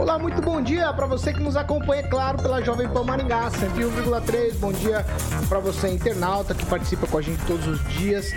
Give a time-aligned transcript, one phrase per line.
[0.00, 4.54] Olá, muito bom dia para você que nos acompanha, claro, pela Jovem Pan Maringá 101,3.
[4.54, 5.04] Bom dia
[5.46, 8.32] para você, internauta, que participa com a gente todos os dias.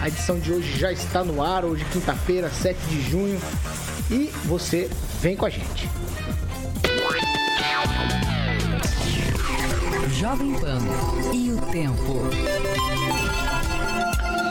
[0.00, 3.40] A edição de hoje já está no ar, hoje, quinta-feira, 7 de junho.
[4.08, 4.88] E você
[5.20, 5.90] vem com a gente.
[10.12, 10.78] Jovem Pan
[11.34, 12.30] e o tempo.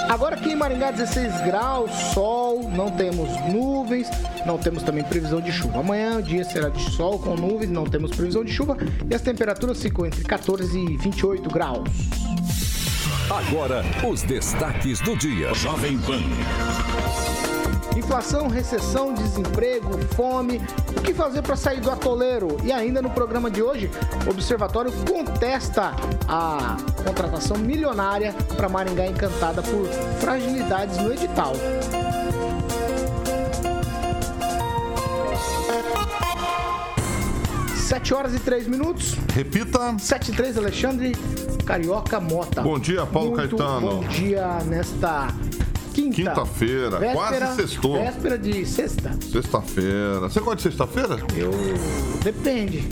[0.09, 4.07] Agora aqui em Maringá, 16 graus, sol, não temos nuvens,
[4.45, 5.79] não temos também previsão de chuva.
[5.79, 8.77] Amanhã o dia será de sol com nuvens, não temos previsão de chuva
[9.09, 11.89] e as temperaturas ficam entre 14 e 28 graus.
[13.29, 15.53] Agora, os destaques do dia.
[15.53, 17.46] Jovem Pan.
[17.97, 20.61] Inflação, recessão, desemprego, fome.
[20.95, 22.55] O que fazer para sair do atoleiro?
[22.63, 23.89] E ainda no programa de hoje,
[24.25, 25.95] o Observatório contesta
[26.27, 29.87] a contratação milionária para Maringá encantada por
[30.19, 31.53] fragilidades no edital.
[37.75, 39.15] Sete horas e três minutos.
[39.33, 39.97] Repita.
[39.97, 41.15] Sete e três, Alexandre
[41.65, 42.61] Carioca Mota.
[42.61, 44.01] Bom dia, Paulo Muito Caetano.
[44.01, 45.33] Bom dia nesta
[46.03, 46.15] quinta.
[46.15, 47.97] Quinta-feira, quase sextou.
[47.99, 49.11] Véspera de sexta.
[49.31, 50.19] Sexta-feira.
[50.21, 51.17] Você gosta de sexta-feira?
[51.35, 51.51] Eu.
[52.23, 52.87] Depende.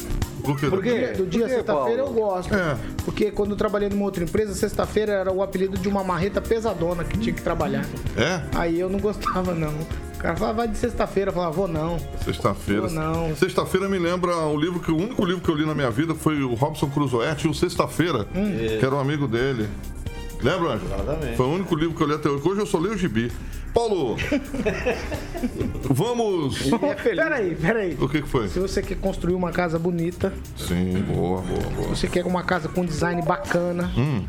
[0.45, 2.53] Do dia, do dia sexta-feira eu gosto.
[2.53, 2.77] É.
[3.03, 7.03] Porque quando eu trabalhei numa outra empresa, sexta-feira era o apelido de uma marreta pesadona
[7.03, 7.83] que tinha que trabalhar.
[8.15, 8.41] É?
[8.55, 9.73] Aí eu não gostava, não.
[9.73, 11.29] O cara falava, vai de sexta-feira.
[11.29, 11.97] Eu falava, vou não.
[12.23, 12.81] Sexta-feira.
[12.81, 13.35] Vou não.
[13.35, 16.13] Sexta-feira me lembra o livro que o único livro que eu li na minha vida
[16.13, 18.51] foi o Robson Crusoe, tinha o Sexta-feira, Hum.
[18.79, 19.67] que era um amigo dele.
[20.41, 20.93] Lembra, Ângelo?
[20.93, 21.37] Exatamente.
[21.37, 22.47] Foi o único livro que eu li até hoje.
[22.47, 23.31] Hoje eu só leio o gibi.
[23.73, 24.15] Paulo,
[25.89, 26.57] vamos.
[27.03, 27.97] Peraí, peraí.
[27.99, 28.47] O que, que foi?
[28.47, 31.87] Se você quer construir uma casa bonita, Sim, boa, boa, boa.
[31.89, 34.23] você quer uma casa com design bacana, Hum.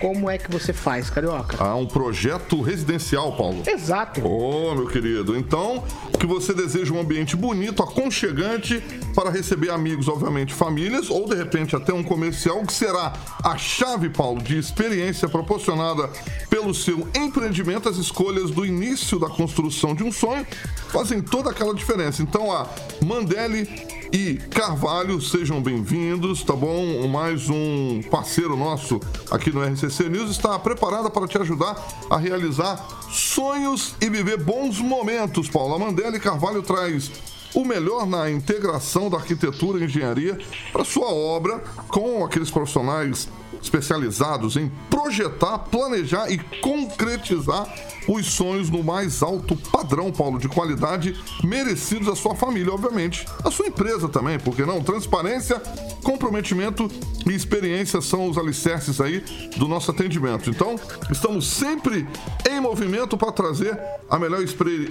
[0.00, 1.62] Como é que você faz, Carioca?
[1.62, 3.62] Há um projeto residencial, Paulo.
[3.66, 4.26] Exato.
[4.26, 5.84] Ô, meu querido, então
[6.18, 8.82] que você deseja um ambiente bonito, aconchegante
[9.14, 13.12] para receber amigos, obviamente, famílias ou de repente até um comercial que será
[13.42, 16.08] a chave, Paulo, de experiência proporcionada
[16.48, 17.88] pelo seu empreendimento.
[17.88, 20.46] As escolhas do início da construção de um sonho
[20.88, 22.22] fazem toda aquela diferença.
[22.22, 22.66] Então, a
[23.04, 23.68] Mandeli
[24.12, 27.06] e Carvalho, sejam bem-vindos, tá bom?
[27.08, 29.00] Mais um parceiro nosso
[29.30, 31.76] aqui no RCC News está preparada para te ajudar
[32.08, 32.76] a realizar
[33.10, 35.74] sonhos e viver bons momentos, Paulo.
[35.74, 37.10] A Mandela e Carvalho traz
[37.54, 40.38] o melhor na integração da arquitetura e engenharia
[40.72, 43.28] para sua obra com aqueles profissionais
[43.66, 47.68] especializados em projetar, planejar e concretizar
[48.08, 53.26] os sonhos no mais alto padrão, Paulo, de qualidade merecidos à sua família, obviamente.
[53.44, 54.80] A sua empresa também, porque não?
[54.80, 55.60] Transparência,
[56.04, 56.88] comprometimento
[57.26, 59.24] e experiência são os alicerces aí
[59.56, 60.48] do nosso atendimento.
[60.48, 60.76] Então,
[61.10, 62.06] estamos sempre
[62.48, 63.76] em movimento para trazer
[64.08, 64.40] a melhor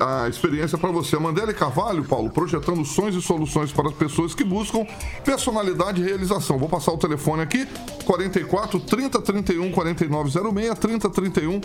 [0.01, 1.17] a experiência para você.
[1.17, 4.85] Mandela e Carvalho, Paulo, projetando sonhos e soluções para as pessoas que buscam
[5.23, 6.57] personalidade e realização.
[6.57, 7.65] Vou passar o telefone aqui,
[8.03, 11.61] 44 30 31 4906, 30 31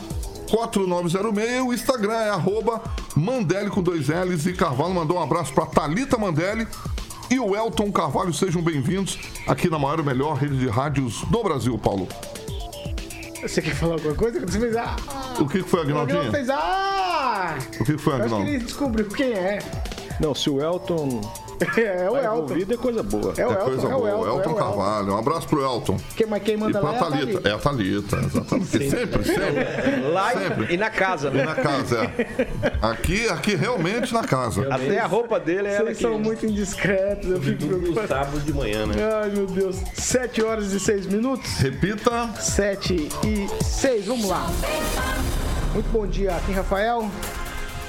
[0.50, 1.62] 4906.
[1.62, 2.82] O Instagram é arroba
[3.16, 6.66] Mandele com dois L's e Carvalho mandou um abraço para Talita Mandele
[7.30, 8.32] e o Elton Carvalho.
[8.34, 12.06] Sejam bem-vindos aqui na maior e melhor rede de rádios do Brasil, Paulo.
[13.42, 14.38] Você quer falar alguma coisa?
[14.40, 14.96] Você fez ah!
[15.38, 16.32] O que foi, O Agnaldo Agnaldinho?
[16.32, 17.56] fez ah!
[17.80, 18.48] O que foi, Eu acho que Agnaldo?
[18.48, 19.58] ele descobriu quem é.
[20.20, 21.20] Não, se o Elton
[21.76, 22.34] É o tá Elton.
[22.44, 23.32] envolvido é coisa boa.
[23.36, 24.10] É o É Elton, coisa é o boa.
[24.10, 24.26] Elton.
[24.38, 25.12] Elton é o Carvalho.
[25.14, 25.96] Um abraço pro Elton.
[26.16, 27.48] Quem, mas quem E manda pra lá é a Thalita.
[27.48, 28.90] É a Thalita, exatamente.
[28.90, 30.00] Sempre, sempre.
[30.12, 30.74] Lá e- Sempre.
[30.74, 31.44] e na casa, E né?
[31.44, 32.26] na casa, é.
[32.82, 34.66] Aqui, aqui realmente na casa.
[34.72, 36.02] Até a roupa dele é ela Vocês que...
[36.02, 38.08] são muito indiscretos, eu fico No preocupado.
[38.08, 38.94] sábado de manhã, né?
[39.22, 39.76] Ai, meu Deus.
[39.94, 41.50] 7 horas e 6 minutos.
[41.58, 42.28] Repita.
[42.38, 44.46] 7 e 6, vamos lá.
[45.74, 47.08] Muito bom dia, aqui Rafael.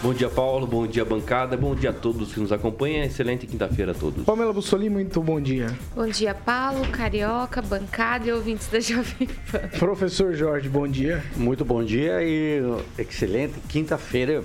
[0.04, 0.66] Bom dia, Paulo.
[0.66, 1.56] Bom dia, bancada.
[1.56, 3.04] Bom dia a todos que nos acompanham.
[3.04, 4.26] Excelente quinta-feira a todos.
[4.26, 5.68] Pamela Bussolini, muito bom dia.
[5.96, 9.60] Bom dia, Paulo, Carioca, bancada e ouvintes da Jovem Pan.
[9.78, 11.24] Professor Jorge, bom dia.
[11.36, 12.64] Muito bom dia e
[12.98, 14.44] excelente quinta-feira.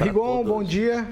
[0.00, 1.06] Rigon, bom dia.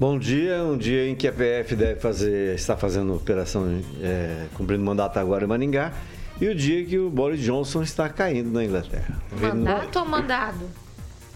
[0.00, 4.82] Bom dia, um dia em que a PF deve fazer, está fazendo operação, é, cumprindo
[4.82, 5.92] mandato agora em Maningá,
[6.40, 9.20] e o dia que o Boris Johnson está caindo na Inglaterra.
[9.40, 10.87] Mandato ou mandado?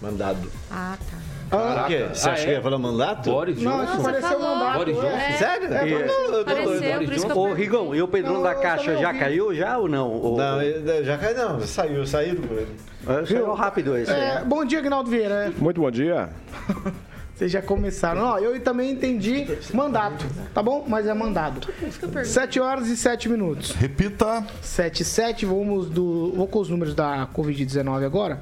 [0.02, 0.50] Mandado.
[0.70, 1.16] Ah, tá.
[1.56, 2.06] Por quê?
[2.12, 2.44] Você Ah, acha é?
[2.46, 3.30] que ia falar mandato?
[3.30, 3.84] Boris Não, Johnson.
[3.84, 4.56] isso Você pareceu falou.
[4.56, 4.78] mandato.
[4.78, 5.08] Boris Johnson?
[5.08, 5.32] é.
[5.32, 5.74] Sério?
[5.74, 6.06] É, E- eu
[6.44, 7.52] tô- eu Ô.
[7.52, 10.08] Rigão, e o Pedrão Não, da Caixa já caiu já ou não?
[10.10, 10.58] Ou- Não,
[11.04, 12.72] já caiu, não, saiu, saiu do governo.
[13.06, 14.10] É, Saiu rápido esse.
[14.10, 15.52] É, bom dia, Agnaldo Vieira.
[15.58, 16.30] Muito bom dia.
[17.34, 18.22] Vocês já começaram.
[18.22, 20.84] Ó, eu também entendi mandato, tá bom?
[20.86, 21.66] Mas é mandado.
[22.24, 23.72] 7 horas e 7 minutos.
[23.72, 24.44] Repita.
[24.60, 28.40] 7 e 7, vamos do, vou com os números da Covid-19 agora.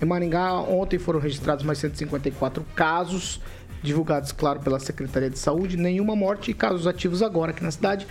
[0.00, 3.40] Em Maringá, ontem foram registrados mais 154 casos,
[3.82, 5.76] divulgados, claro, pela Secretaria de Saúde.
[5.76, 8.06] Nenhuma morte e casos ativos agora aqui na cidade,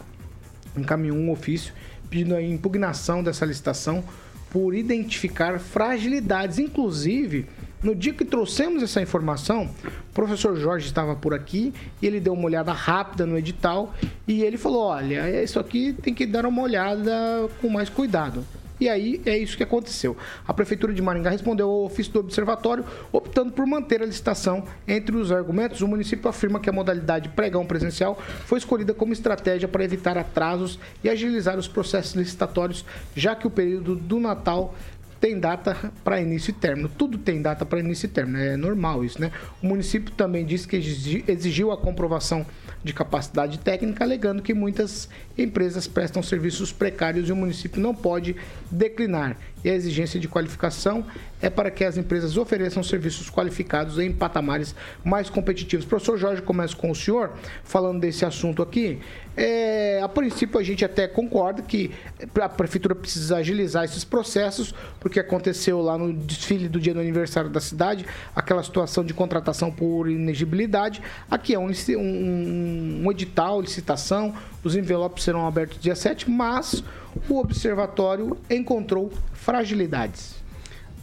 [0.77, 1.73] encaminhou um ofício
[2.09, 4.03] pedindo a impugnação dessa licitação
[4.49, 6.59] por identificar fragilidades.
[6.59, 7.47] Inclusive,
[7.83, 12.33] no dia que trouxemos essa informação, o professor Jorge estava por aqui e ele deu
[12.33, 13.93] uma olhada rápida no edital
[14.27, 18.45] e ele falou: olha, isso aqui tem que dar uma olhada com mais cuidado.
[18.79, 20.17] E aí é isso que aconteceu.
[20.47, 24.63] A Prefeitura de Maringá respondeu ao ofício do Observatório, optando por manter a licitação.
[24.87, 29.67] Entre os argumentos, o município afirma que a modalidade pregão presencial foi escolhida como estratégia
[29.67, 32.83] para evitar atrasos e agilizar os processos licitatórios,
[33.15, 34.73] já que o período do Natal
[35.21, 36.89] tem data para início e término.
[36.89, 39.31] Tudo tem data para início e término, é normal isso, né?
[39.61, 42.43] O município também disse que exigi- exigiu a comprovação
[42.83, 45.07] de capacidade técnica, alegando que muitas
[45.37, 48.35] empresas prestam serviços precários e o município não pode
[48.71, 49.37] declinar.
[49.63, 51.05] E a exigência de qualificação
[51.41, 55.85] é para que as empresas ofereçam serviços qualificados em patamares mais competitivos.
[55.85, 57.31] Professor Jorge, começo com o senhor,
[57.63, 58.99] falando desse assunto aqui.
[59.35, 61.91] É, a princípio, a gente até concorda que
[62.39, 67.49] a prefeitura precisa agilizar esses processos, porque aconteceu lá no desfile do dia do aniversário
[67.49, 68.05] da cidade,
[68.35, 71.01] aquela situação de contratação por inegibilidade.
[71.29, 74.33] Aqui é um, um, um edital, licitação,
[74.63, 76.83] os envelopes serão abertos dia 7, mas
[77.29, 79.11] o observatório encontrou
[79.41, 80.35] fragilidades.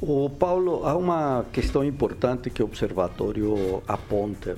[0.00, 4.56] O Paulo, há uma questão importante que o observatório aponta.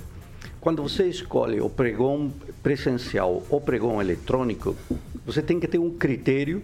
[0.61, 2.31] Quando você escolhe o pregão
[2.62, 4.77] presencial ou pregão eletrônico,
[5.25, 6.62] você tem que ter um critério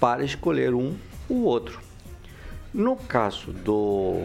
[0.00, 0.94] para escolher um
[1.28, 1.80] ou outro.
[2.72, 4.22] No caso do,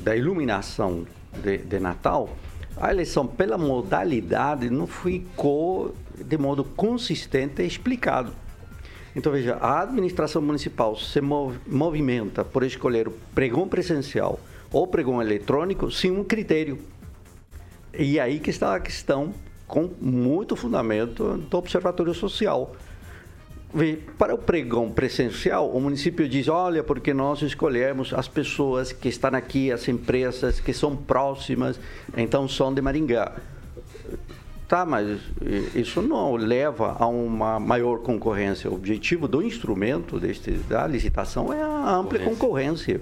[0.00, 1.06] da iluminação
[1.42, 2.30] de, de Natal,
[2.78, 8.32] a eleição pela modalidade não ficou de modo consistente explicado.
[9.16, 14.38] Então, veja, a administração municipal se mov- movimenta por escolher o pregão presencial
[14.70, 16.78] ou pregão eletrônico sem um critério.
[17.98, 19.32] E aí que está a questão,
[19.66, 22.76] com muito fundamento do Observatório Social.
[24.18, 29.34] Para o pregão presencial, o município diz: olha, porque nós escolhemos as pessoas que estão
[29.34, 31.80] aqui, as empresas que são próximas,
[32.14, 33.32] então são de Maringá.
[34.68, 35.20] Tá, mas
[35.76, 38.68] isso não leva a uma maior concorrência.
[38.68, 43.00] O objetivo do instrumento deste, da licitação é a ampla concorrência.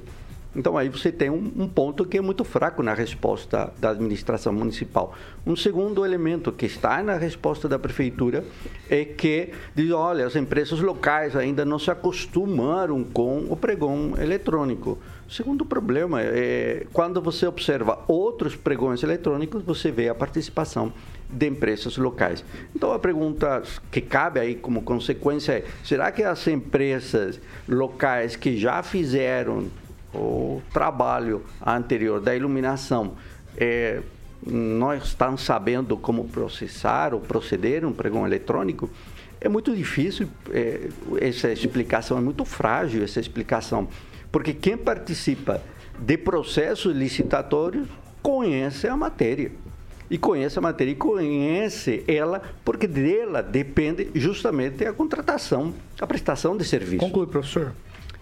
[0.57, 4.53] Então aí você tem um, um ponto que é muito fraco na resposta da administração
[4.53, 5.15] municipal.
[5.45, 8.45] Um segundo elemento que está na resposta da prefeitura
[8.89, 14.99] é que diz, olha, as empresas locais ainda não se acostumaram com o pregão eletrônico.
[15.27, 20.93] O segundo problema é quando você observa outros pregões eletrônicos, você vê a participação
[21.29, 22.45] de empresas locais.
[22.75, 28.57] Então a pergunta que cabe aí como consequência é: será que as empresas locais que
[28.57, 29.69] já fizeram
[30.15, 33.15] o trabalho anterior da iluminação
[33.57, 34.01] é,
[34.47, 38.89] não estão sabendo como processar ou proceder um pregão eletrônico?
[39.41, 40.89] É muito difícil, é,
[41.21, 43.89] essa explicação é muito frágil, essa explicação,
[44.33, 45.61] porque quem participa
[45.99, 47.87] de processos licitatórios
[48.23, 49.53] conhece a matéria.
[50.15, 56.57] E conhece a matéria e conhece ela, porque dela depende justamente a contratação, a prestação
[56.57, 57.05] de serviço.
[57.05, 57.75] Conclui, professor.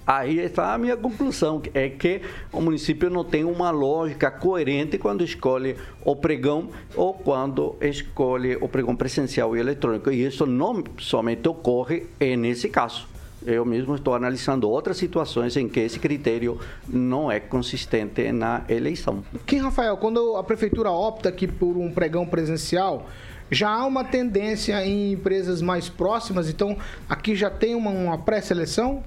[0.07, 5.23] Aí está a minha conclusão, é que o município não tem uma lógica coerente quando
[5.23, 10.11] escolhe o pregão ou quando escolhe o pregão presencial e eletrônico.
[10.11, 12.07] E isso não somente ocorre
[12.39, 13.12] nesse caso.
[13.47, 19.25] Eu mesmo estou analisando outras situações em que esse critério não é consistente na eleição.
[19.47, 23.09] Kim Rafael, quando a prefeitura opta aqui por um pregão presencial,
[23.51, 26.77] já há uma tendência em empresas mais próximas, então
[27.09, 29.03] aqui já tem uma, uma pré-seleção?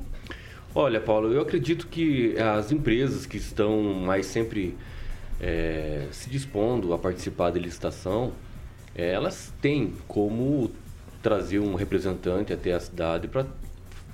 [0.74, 4.76] Olha, Paulo, eu acredito que as empresas que estão mais sempre
[5.40, 8.34] é, se dispondo a participar da licitação,
[8.94, 10.72] é, elas têm como
[11.22, 13.46] trazer um representante até a cidade para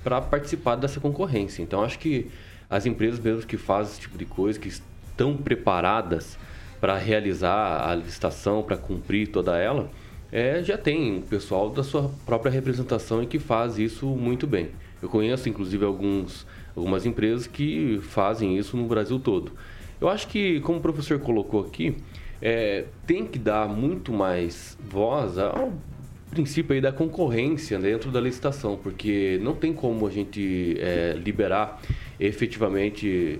[0.02, 1.62] participar dessa concorrência.
[1.62, 2.30] Então, acho que
[2.68, 6.38] as empresas mesmo que fazem esse tipo de coisa, que estão preparadas
[6.80, 9.88] para realizar a licitação, para cumprir toda ela,
[10.32, 14.70] é, já tem o pessoal da sua própria representação e que faz isso muito bem.
[15.00, 19.52] Eu conheço, inclusive, alguns, algumas empresas que fazem isso no Brasil todo.
[20.00, 21.96] Eu acho que, como o professor colocou aqui,
[22.40, 25.72] é, tem que dar muito mais voz ao
[26.32, 31.80] princípio aí da concorrência dentro da licitação, porque não tem como a gente é, liberar
[32.18, 33.38] efetivamente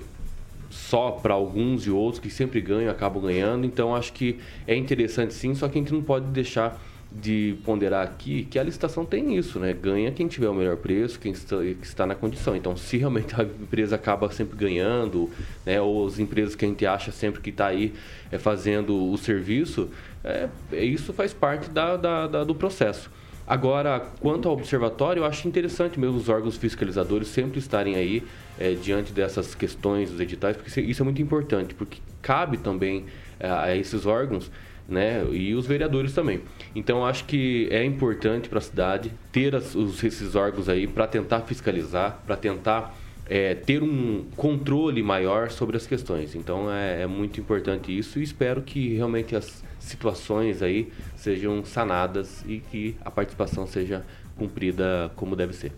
[0.71, 3.67] só para alguns e outros que sempre ganham, acabam ganhando.
[3.67, 6.81] Então acho que é interessante sim, só que a gente não pode deixar
[7.15, 9.75] de ponderar aqui que a licitação tem isso, né?
[9.75, 12.57] Ganha quem tiver o melhor preço, quem está, que está na condição.
[12.57, 15.29] Então, se realmente a empresa acaba sempre ganhando,
[15.65, 15.81] né?
[15.81, 17.93] Ou as empresas que a gente acha sempre que está aí
[18.31, 19.91] é, fazendo o serviço,
[20.25, 23.11] é, isso faz parte da, da, da, do processo.
[23.47, 28.23] Agora, quanto ao observatório, eu acho interessante mesmo os órgãos fiscalizadores sempre estarem aí
[28.59, 33.05] é, diante dessas questões dos editais, porque isso é muito importante, porque cabe também
[33.41, 34.50] é, a esses órgãos
[34.88, 35.25] né?
[35.31, 36.43] E os vereadores também.
[36.75, 41.07] Então acho que é importante para a cidade ter as, os, esses órgãos aí para
[41.07, 42.95] tentar fiscalizar, para tentar
[43.35, 46.35] é, ter um controle maior sobre as questões.
[46.35, 52.45] Então é, é, muito importante isso e espero que realmente as situações aí sejam sanadas
[52.47, 54.05] e que a participação seja
[54.37, 55.73] cumprida como deve ser.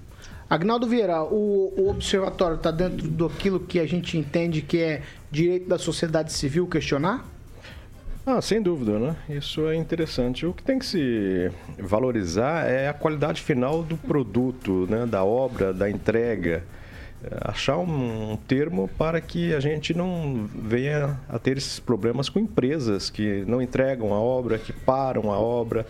[0.50, 5.68] Agnaldo Vieira, o, o observatório está dentro daquilo que a gente entende que é direito
[5.68, 7.24] da sociedade civil questionar?
[8.26, 9.16] Ah, sem dúvida, né?
[9.28, 10.44] Isso é interessante.
[10.44, 15.06] O que tem que se valorizar é a qualidade final do produto, né?
[15.06, 16.64] da obra, da entrega.
[17.30, 22.38] É, achar um termo para que a gente não venha a ter esses problemas com
[22.38, 25.86] empresas que não entregam a obra, que param a obra.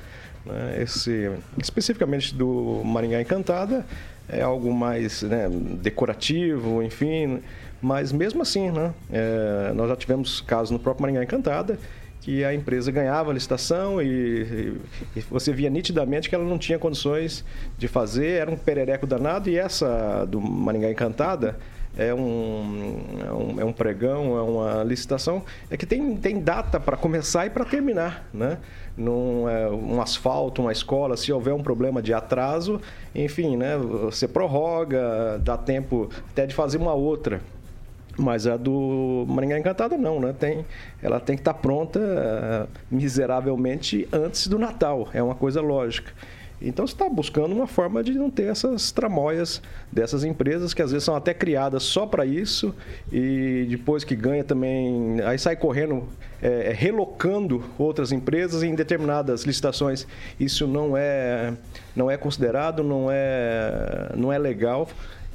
[0.47, 0.83] Né?
[0.83, 3.85] Esse, especificamente do Maringá Encantada,
[4.29, 5.49] é algo mais né,
[5.83, 7.41] decorativo, enfim.
[7.83, 8.95] Mas mesmo assim, né?
[9.13, 11.79] É, nós já tivemos casos no próprio Maringá Encantada
[12.25, 14.79] que a empresa ganhava a licitação e,
[15.15, 17.45] e, você via nitidamente que ela não tinha condições
[17.77, 21.59] de fazer, era um perereco danado e essa do Maringá Encantada
[21.99, 26.81] é um, é um, é um pregão, é uma licitação, é que tem, tem data
[26.81, 28.57] para começar e para terminar, né?
[28.97, 32.81] Num, é, um asfalto, uma escola, se houver um problema de atraso,
[33.15, 33.77] enfim, né?
[33.77, 37.43] Você prorroga, dá tempo até de fazer uma outra.
[38.17, 40.35] Mas a do Maringá Encantada não, né?
[40.39, 40.65] Tem,
[41.03, 45.09] ela tem que estar pronta uh, miseravelmente antes do Natal.
[45.13, 46.13] É uma coisa lógica.
[46.63, 49.61] Então você está buscando uma forma de não ter essas tramóias
[49.93, 52.75] dessas empresas que às vezes são até criadas só para isso
[53.13, 56.09] e depois que ganha também, aí sai correndo,
[56.41, 60.07] é, relocando outras empresas em determinadas licitações.
[60.41, 61.53] Isso não é,
[61.95, 64.89] não é considerado, não é, não é legal.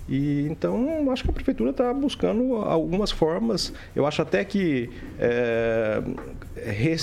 [0.09, 3.71] E então acho que a prefeitura está buscando algumas formas.
[3.95, 4.89] Eu acho até que
[5.19, 6.01] é,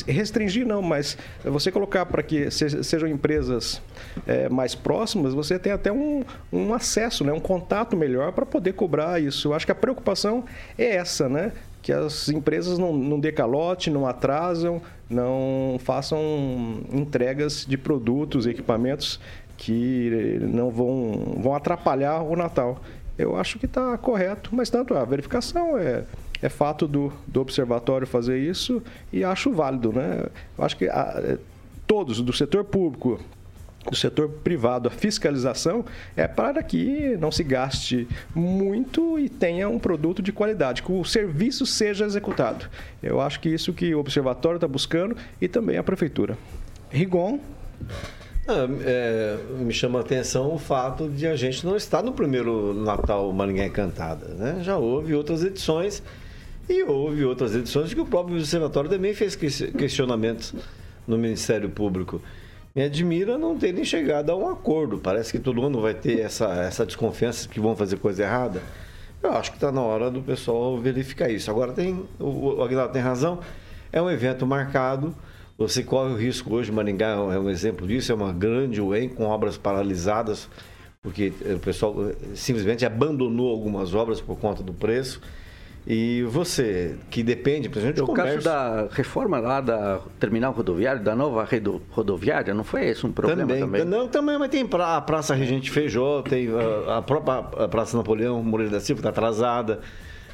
[0.06, 3.80] restringir não, mas você colocar para que sejam empresas
[4.26, 8.72] é, mais próximas, você tem até um, um acesso, né, um contato melhor para poder
[8.72, 9.48] cobrar isso.
[9.48, 10.44] Eu acho que a preocupação
[10.76, 11.52] é essa, né?
[11.80, 19.20] Que as empresas não, não dê calote, não atrasam, não façam entregas de produtos, equipamentos
[19.56, 22.80] que não vão, vão atrapalhar o Natal.
[23.18, 26.04] Eu acho que está correto, mas tanto a verificação é,
[26.42, 28.82] é fato do, do observatório fazer isso
[29.12, 29.92] e acho válido.
[29.92, 30.26] Né?
[30.58, 31.38] Eu acho que a, é,
[31.86, 33.18] todos do setor público,
[33.90, 35.84] do setor privado, a fiscalização
[36.16, 41.04] é para que não se gaste muito e tenha um produto de qualidade, que o
[41.04, 42.68] serviço seja executado.
[43.02, 46.36] Eu acho que isso que o observatório está buscando e também a prefeitura.
[46.90, 47.38] Rigon.
[48.48, 52.72] Ah, é, me chama a atenção o fato de a gente não estar no primeiro
[52.72, 54.28] Natal Maringá Encantada.
[54.28, 54.58] Né?
[54.62, 56.00] Já houve outras edições
[56.68, 60.54] e houve outras edições que o próprio observatório também fez questionamentos
[61.08, 62.22] no Ministério Público.
[62.72, 64.98] Me admira não terem chegado a um acordo.
[64.98, 68.62] Parece que todo mundo vai ter essa, essa desconfiança que vão fazer coisa errada.
[69.20, 71.50] Eu acho que está na hora do pessoal verificar isso.
[71.50, 73.40] Agora, tem, o, o Aguilar tem razão,
[73.90, 75.12] é um evento marcado.
[75.58, 79.24] Você corre o risco hoje, Maringá é um exemplo disso, é uma grande UEM com
[79.24, 80.50] obras paralisadas,
[81.02, 85.20] porque o pessoal eh, simplesmente abandonou algumas obras por conta do preço.
[85.86, 88.42] E você, que depende, por exemplo, de O comércio...
[88.42, 91.48] caso da reforma lá da terminal rodoviária, da nova
[91.90, 93.84] rodoviária, não foi esse um problema também?
[93.84, 96.48] Não, também, mas tem a Praça Regente Feijó, tem
[96.88, 99.80] a, a própria Praça Napoleão Moreira da Silva, está atrasada.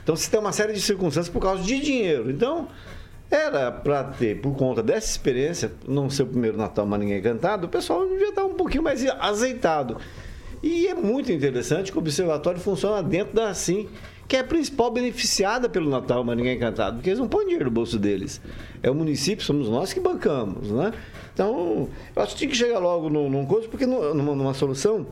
[0.02, 2.30] Então, você tem uma série de circunstâncias por causa de dinheiro.
[2.30, 2.68] Então,
[3.32, 7.70] era para ter, por conta dessa experiência, não ser o primeiro Natal Maringá Encantado, o
[7.70, 9.96] pessoal devia estar um pouquinho mais azeitado.
[10.62, 13.88] E é muito interessante que o observatório funciona dentro da assim
[14.28, 17.70] que é a principal beneficiada pelo Natal Maringá Encantado, porque eles não põem dinheiro no
[17.70, 18.40] bolso deles.
[18.82, 20.92] É o município, somos nós que bancamos, né?
[21.34, 25.06] Então, eu acho que tinha que chegar logo num, num coisa, porque numa, numa solução,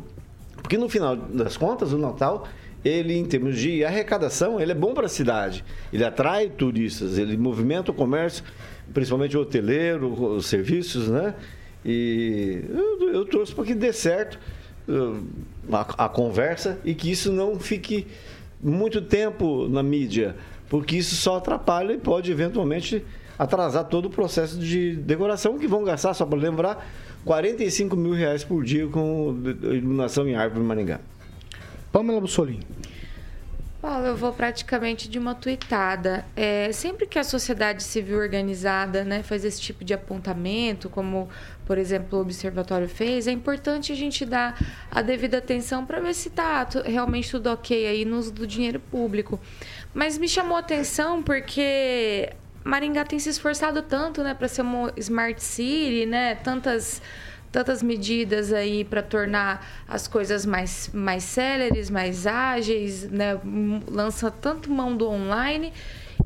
[0.56, 2.46] porque no final das contas, o Natal,
[2.84, 5.64] ele em termos de arrecadação, ele é bom para a cidade.
[5.92, 8.44] Ele atrai turistas, ele movimenta o comércio,
[8.92, 11.34] principalmente o hoteleiro, os serviços, né?
[11.84, 14.38] E eu, eu trouxe para que dê certo
[14.88, 15.22] uh,
[15.72, 18.06] a, a conversa e que isso não fique
[18.62, 20.36] muito tempo na mídia,
[20.68, 23.02] porque isso só atrapalha e pode eventualmente
[23.38, 26.86] atrasar todo o processo de decoração que vão gastar, só para lembrar,
[27.24, 31.00] 45 mil reais por dia com iluminação em árvore em Maringá.
[31.92, 32.66] Pamela Bussolini.
[33.80, 36.26] Paulo, eu vou praticamente de uma tuitada.
[36.36, 41.30] É, sempre que a sociedade civil organizada né, faz esse tipo de apontamento, como,
[41.64, 44.54] por exemplo, o Observatório fez, é importante a gente dar
[44.90, 48.78] a devida atenção para ver se está realmente tudo ok aí no uso do dinheiro
[48.78, 49.40] público.
[49.94, 54.92] Mas me chamou a atenção porque Maringá tem se esforçado tanto né, para ser uma
[54.98, 56.34] smart city, né?
[56.34, 57.00] Tantas
[57.52, 63.38] tantas medidas aí para tornar as coisas mais, mais céleres, mais ágeis, né?
[63.88, 65.72] Lança tanto mão do online.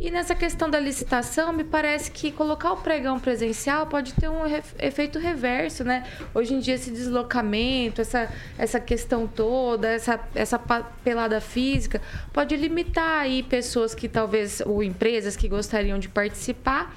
[0.01, 4.43] E nessa questão da licitação, me parece que colocar o pregão presencial pode ter um
[4.79, 6.05] efeito reverso, né?
[6.35, 13.21] Hoje em dia, esse deslocamento, essa, essa questão toda, essa, essa papelada física, pode limitar
[13.21, 16.95] aí pessoas que talvez, ou empresas que gostariam de participar,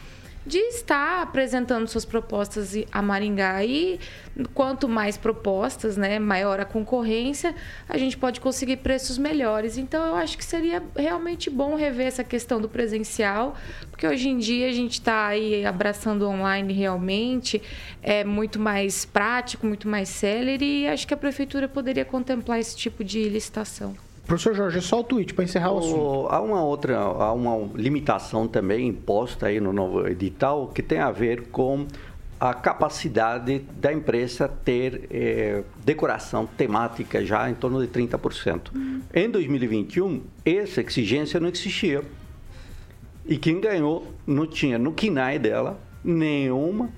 [0.48, 3.64] de estar apresentando suas propostas a Maringá.
[3.66, 4.00] E
[4.54, 7.54] quanto mais propostas, né, maior a concorrência,
[7.88, 9.78] a gente pode conseguir preços melhores.
[9.78, 13.56] Então, eu acho que seria realmente bom rever essa questão do presencial,
[13.92, 17.62] porque hoje em dia a gente está aí abraçando online realmente,
[18.02, 22.76] é muito mais prático, muito mais célere, e acho que a prefeitura poderia contemplar esse
[22.78, 24.07] tipo de licitação.
[24.28, 26.00] Professor Jorge, só o tweet para encerrar o assunto.
[26.02, 31.00] O- há uma outra, há uma limitação também imposta aí no novo edital que tem
[31.00, 31.88] a ver com
[32.40, 38.70] a capacidade da empresa ter eh, decoração temática já em torno de 30%.
[39.14, 42.04] Em 2021, essa exigência não existia.
[43.26, 46.90] E quem ganhou não tinha no KINAI dela nenhuma,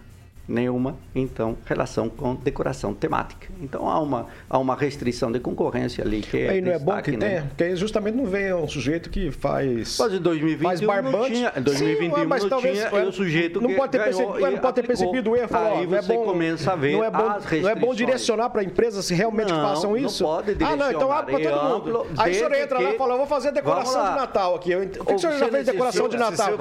[0.50, 3.48] nenhuma, então, relação com decoração temática.
[3.62, 7.02] Então há uma, há uma restrição de concorrência ali que é Aí não é bom
[7.02, 7.18] que né?
[7.18, 9.98] tenha, porque justamente não vem um sujeito que faz.
[10.00, 11.34] Mas em 2021 faz não barbante.
[11.34, 11.54] tinha.
[11.56, 14.40] Em 2021 Sim, mas não talvez, tinha, e o sujeito não que pode ter percebido,
[14.52, 15.50] não pode ter percebido o erro.
[15.52, 17.94] Aí ó, não é você bom, começa a ver não é bom, não é bom
[17.94, 20.24] direcionar para empresas que realmente Não, façam não isso.
[20.24, 22.08] pode ah, não, então abre para direcionar, todo mundo.
[22.18, 24.16] é Aí o senhor entra lá e fala, eu vou fazer decoração Vamos de.
[24.16, 24.76] Natal aqui.
[24.76, 26.58] O que, que o senhor já fez decoração de Natal?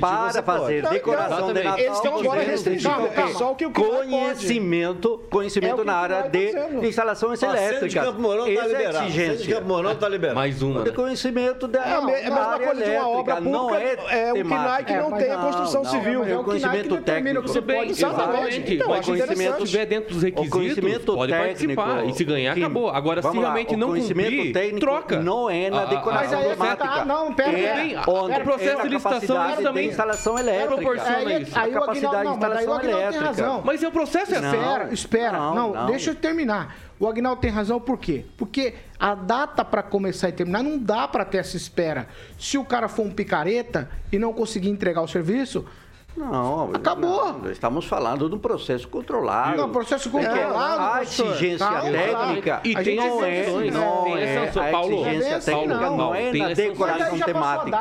[0.00, 0.82] para fazer.
[0.82, 1.78] Não, decoração de Natal.
[1.78, 3.38] eles estão agora restringindo tem o?
[3.38, 3.70] Só o que o.
[3.70, 6.86] Conhecimento, conhecimento É o que na o área tá de dizendo.
[6.86, 7.94] instalações Ó, elétricas.
[8.04, 8.92] Campo Mourão está é a liberado.
[8.94, 9.54] Centro de exigência.
[9.54, 10.36] Campo Mourão está liberado.
[10.36, 10.96] Mais uma, De né?
[10.96, 14.28] conhecimento da, É me- é a mesma coisa de uma obra elétrica, não pública, é
[14.28, 16.24] é o KINAI que não tem a construção não, civil.
[16.24, 17.42] É o que conhecimento o técnico.
[17.48, 18.74] você pode exatamente.
[18.74, 19.62] Então, se interessante.
[19.64, 22.04] estiver dentro dos O requisitos, conhecimento pode técnico, participar.
[22.06, 22.90] E se ganhar, acabou.
[22.90, 25.20] Agora, se realmente o não conhecimento cumprir, troca.
[25.20, 26.88] não é na decoração Mas aí é que temática.
[26.88, 30.66] tá, não, pera, é o processo é de licitação também instalação elétrica.
[30.74, 31.58] proporciona isso.
[31.58, 32.66] aí a o capacidade não, de mas aí
[33.08, 33.46] Aguinaldo tem elétrica.
[33.48, 33.62] razão.
[33.64, 34.48] Mas é o processo é Não.
[34.54, 35.38] Espera, espera.
[35.38, 35.86] não, Não, não.
[35.86, 36.76] deixa eu terminar.
[36.98, 38.24] O Agnaldo tem razão por quê?
[38.36, 42.06] Porque a data para começar e terminar não dá para ter essa espera.
[42.38, 45.66] Se o cara for um picareta e não conseguir entregar o serviço,
[46.16, 47.32] Não, Acabou.
[47.42, 49.56] não, estamos falando de um processo controlado.
[49.56, 54.56] Não, processo Porque controlado, A exigência Calma, técnica E tem não é, não é sanções.
[54.68, 57.78] a Paulo, exigência Paulo, técnica não, Paulo, é tem na decoração temática.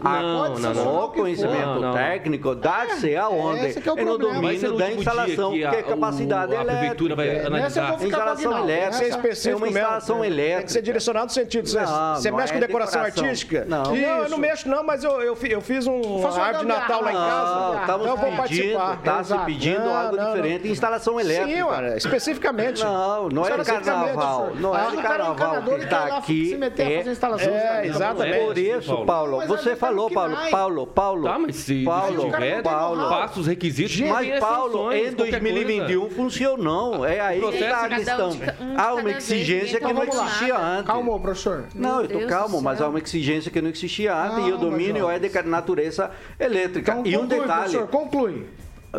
[0.00, 1.04] não, não, não.
[1.04, 1.92] O conhecimento Não, não.
[1.94, 3.66] técnico dá-se aonde?
[3.66, 6.64] Esse é o no domínio da instalação, dia que que é a- capacidade o- a
[6.64, 7.48] prefeitura vai elétrica.
[7.50, 7.94] Vou analisar.
[8.04, 9.48] Instalação elétrica.
[9.50, 10.68] É uma instalação Tem que elétrica.
[10.68, 11.68] ser direcionado no sentido.
[11.68, 13.64] Você, Não, você não mexe é com decoração artística?
[13.68, 13.96] Não.
[13.96, 16.66] eu não mexo, não, mas eu, eu, fi- eu fiz um árvore de.
[16.66, 17.71] Natal lá em casa.
[17.72, 20.72] Não, estamos Então vou pedindo, está se pedindo Não, algo não, diferente, não.
[20.72, 21.56] instalação elétrica.
[21.56, 22.82] Sim, ué, especificamente.
[22.84, 24.52] Não, não é de carnaval.
[24.56, 25.34] Não é Ah, de o cara carnaval.
[25.34, 27.52] encanador, que está aqui se meter a é- fazer instalação.
[27.52, 28.44] É, exatamente.
[28.46, 29.46] Por isso, Paulo.
[29.46, 30.36] Você tá falou, Paulo.
[30.50, 31.24] Paulo, Paulo.
[31.24, 33.08] Tá, mas se Paulo, tiver, Paulo.
[33.08, 34.00] passa os requisitos.
[34.00, 37.04] Mas, Paulo, em qualquer 2021 funcionou.
[37.06, 38.30] É aí que está a questão.
[38.76, 40.86] Há uma exigência que ninguém não existia antes.
[40.86, 41.64] Calma, professor.
[41.74, 44.58] Não, eu tô Deus calmo, mas há uma exigência que não existia antes e o
[44.58, 46.92] domínio é de natureza elétrica.
[46.92, 48.46] Então, e um conclui, detalhe, professor, conclui.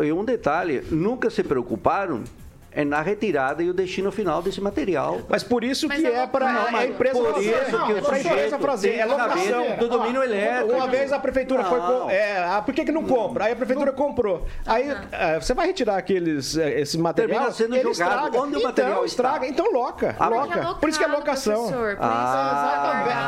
[0.02, 2.24] e um detalhe, nunca se preocuparam
[2.74, 5.20] é na retirada e o destino final desse material.
[5.28, 7.50] Mas por isso Mas que é é para a empresa Por fazer.
[7.50, 8.94] isso que o é empresa fazer.
[8.96, 9.76] É locação.
[9.78, 10.72] do domínio elétrico.
[10.72, 11.78] Uma vez a prefeitura foi.
[12.12, 13.44] É, ah, por que, que não compra?
[13.44, 14.44] Aí a prefeitura comprou.
[14.66, 17.50] Aí ah, você vai retirar aqueles, eh, esse material.
[17.50, 18.26] Termina sendo ele jogado.
[18.26, 18.38] estraga.
[18.38, 19.06] Onde o então, material está?
[19.06, 19.46] estraga.
[19.46, 20.16] Então loca.
[20.18, 20.60] Ah, loca.
[20.60, 21.70] é por isso que é locado, locação.
[22.00, 23.24] Ah.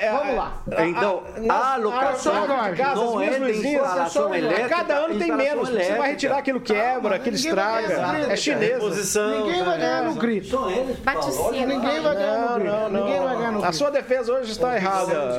[0.00, 0.62] É, Vamos lá.
[0.70, 2.46] é, Então, a locação
[2.94, 5.68] não é de instalação elétrica, Cada ano tem menos.
[5.68, 7.94] Você vai retirar aquilo quebra, aquilo estraga.
[8.28, 8.85] É chinesa.
[8.88, 9.46] Reposição.
[9.46, 10.48] Ninguém vai ganhar no grito.
[10.48, 11.50] São eles, Bate sino.
[11.52, 12.64] Ninguém vai ganhar no grito.
[12.70, 13.04] não, não.
[13.04, 13.76] Ninguém vai ganhar no A grito.
[13.76, 15.36] sua defesa hoje está errada.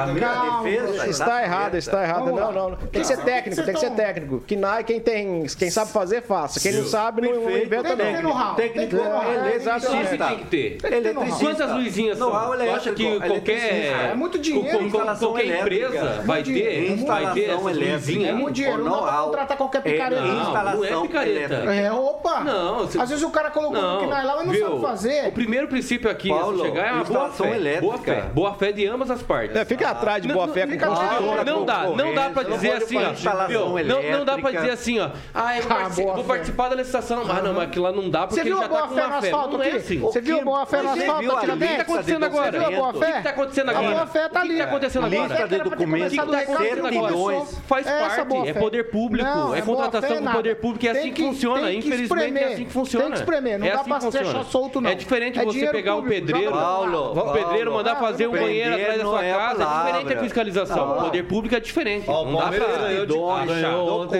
[0.00, 2.30] A minha Calma, defesa Está errada, está errada.
[2.30, 2.76] Não, não.
[2.76, 4.40] Tem que ser técnico, tem que ser técnico.
[4.46, 6.60] Que na- quem tem, quem sabe fazer, faça.
[6.60, 8.30] Quem não sabe, não inventa Tem que ter não.
[8.30, 8.54] know-how.
[8.54, 9.06] Tem que Técnico.
[9.06, 10.26] É, eletricista.
[10.26, 10.78] tem que ter.
[10.92, 11.44] Eletricista.
[11.44, 12.30] Quantas luzinhas são?
[12.30, 14.10] Tu acha que qualquer.
[14.10, 16.96] É muito dinheiro, qualquer empresa vai Muito dinheiro.
[16.96, 18.28] ter, vai ter essas luzinhas?
[18.30, 20.20] É muito dinheiro, não dá pra contratar qualquer picareta.
[20.22, 21.54] É, Não, não é picareta.
[21.54, 22.40] É, opa!
[22.40, 24.68] Não, você- Às vezes o cara colocou no KNAI lá, mas não viu?
[24.68, 25.28] sabe fazer.
[25.28, 27.54] O primeiro princípio aqui Paulo, é chegar é uma boa fé.
[27.56, 27.80] elétrica.
[27.86, 28.20] Boa fé.
[28.32, 29.56] Boa fé de ambas as partes.
[29.56, 31.44] É, fica atrás de Não, boa não, fé com fica construtora.
[31.44, 33.46] Não dá, não dá pra Não dizer assim, ó.
[33.46, 33.84] viu?
[33.84, 35.10] Não, não dá pra dizer assim, ó.
[35.34, 35.76] Ah, eu vou,
[36.10, 37.22] Ah, vou participar da licitação.
[37.28, 38.94] Ah, não, mas aquilo lá não dá porque ele a já tá boa com no
[38.94, 39.02] fé.
[39.02, 39.98] asfalto Não é assim.
[40.00, 41.76] Você viu a boa fé no asfalto a aqui O que dentro?
[41.76, 42.66] tá acontecendo agora?
[42.66, 43.94] A boa O que que tá acontecendo A agora?
[43.94, 44.58] boa fé tá O que que ali.
[44.58, 45.48] tá acontecendo Lista agora?
[45.48, 47.44] de documentos, O que tá acontecendo agora?
[47.66, 51.10] Faz parte, é poder público, Não, é boa contratação com poder público, é assim que
[51.12, 51.70] que- funciona.
[51.70, 53.04] que Infelizmente é assim que funciona.
[53.06, 54.90] Tem que espremer, não é dá assim pra deixar solto, não.
[54.90, 58.26] É diferente É você pegar o público, pedreiro, joga Paulo, o pedreiro Paulo, mandar fazer
[58.28, 60.76] um banheiro atrás da sua é casa, é diferente a fiscalização.
[60.76, 60.98] Não.
[60.98, 62.04] O poder público é diferente.
[62.08, 62.66] Ó, o Não dá pra...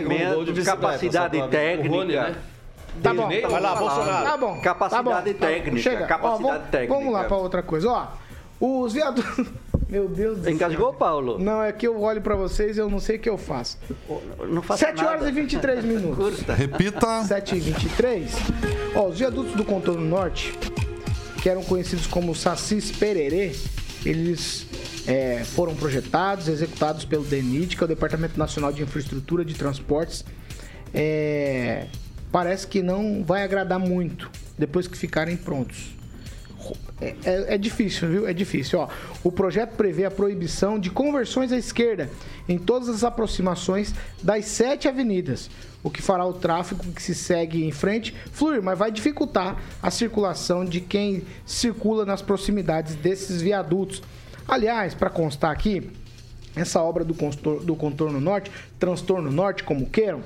[0.00, 1.96] ganhou de- capacidade técnica.
[1.96, 2.34] O né?
[3.02, 3.78] Tá bom, tá Vai lá, bom.
[3.78, 4.24] Bolsonaro.
[4.26, 4.60] Tá bom.
[4.60, 5.38] Capacidade tá bom, tá bom.
[5.38, 6.04] técnica, Chega.
[6.04, 6.94] Ó, capacidade vamos, técnica.
[6.94, 7.88] Vamos lá pra outra coisa.
[7.88, 8.06] Ó,
[8.60, 9.46] os viadutos...
[9.90, 10.52] Meu Deus do céu.
[10.52, 11.38] Engasgou, Paulo?
[11.38, 13.76] Não, é que eu olho pra vocês e eu não sei o que eu faço.
[14.48, 15.28] Não faça 7 horas nada.
[15.30, 16.16] e 23 minutos.
[16.16, 16.54] Curta.
[16.54, 17.24] Repita.
[17.24, 18.30] 7 e 23
[18.94, 20.54] Ó, os viadutos do contorno norte,
[21.42, 23.52] que eram conhecidos como Sacis Pererê,
[24.04, 24.66] eles
[25.06, 30.24] é, foram projetados, executados pelo DENIT, que é o Departamento Nacional de Infraestrutura de Transportes.
[30.94, 31.86] É,
[32.30, 35.99] parece que não vai agradar muito depois que ficarem prontos.
[37.00, 38.28] É, é- é difícil, viu?
[38.28, 38.78] É difícil.
[38.78, 38.88] Ó,
[39.24, 42.10] o projeto prevê a proibição de conversões à esquerda
[42.48, 45.50] em todas as aproximações das sete avenidas,
[45.82, 49.90] o que fará o tráfego que se segue em frente fluir, mas vai dificultar a
[49.90, 54.02] circulação de quem circula nas proximidades desses viadutos.
[54.46, 55.90] Aliás, para constar aqui,
[56.56, 57.14] essa obra do,
[57.60, 60.22] do contorno norte, transtorno norte, como queiram,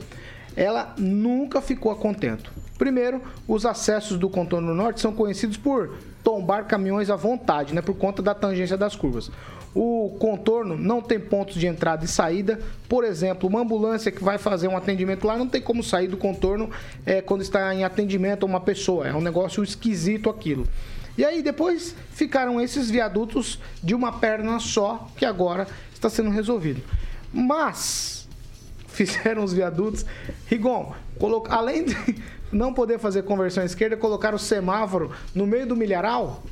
[0.57, 2.51] ela nunca ficou a contento.
[2.85, 7.95] Primeiro, os acessos do contorno norte são conhecidos por tombar caminhões à vontade, né, por
[7.95, 9.31] conta da tangência das curvas.
[9.75, 12.61] O contorno não tem pontos de entrada e saída.
[12.87, 16.19] Por exemplo, uma ambulância que vai fazer um atendimento lá não tem como sair do
[16.19, 16.69] contorno
[17.07, 19.09] é, quando está em atendimento a uma pessoa.
[19.09, 20.69] É um negócio esquisito aquilo.
[21.17, 26.83] E aí depois ficaram esses viadutos de uma perna só, que agora está sendo resolvido.
[27.33, 28.29] Mas
[28.89, 30.05] fizeram os viadutos.
[30.47, 31.97] Rigon, colo- além de
[32.53, 36.43] não poder fazer conversão à esquerda, colocaram o semáforo no meio do milharal?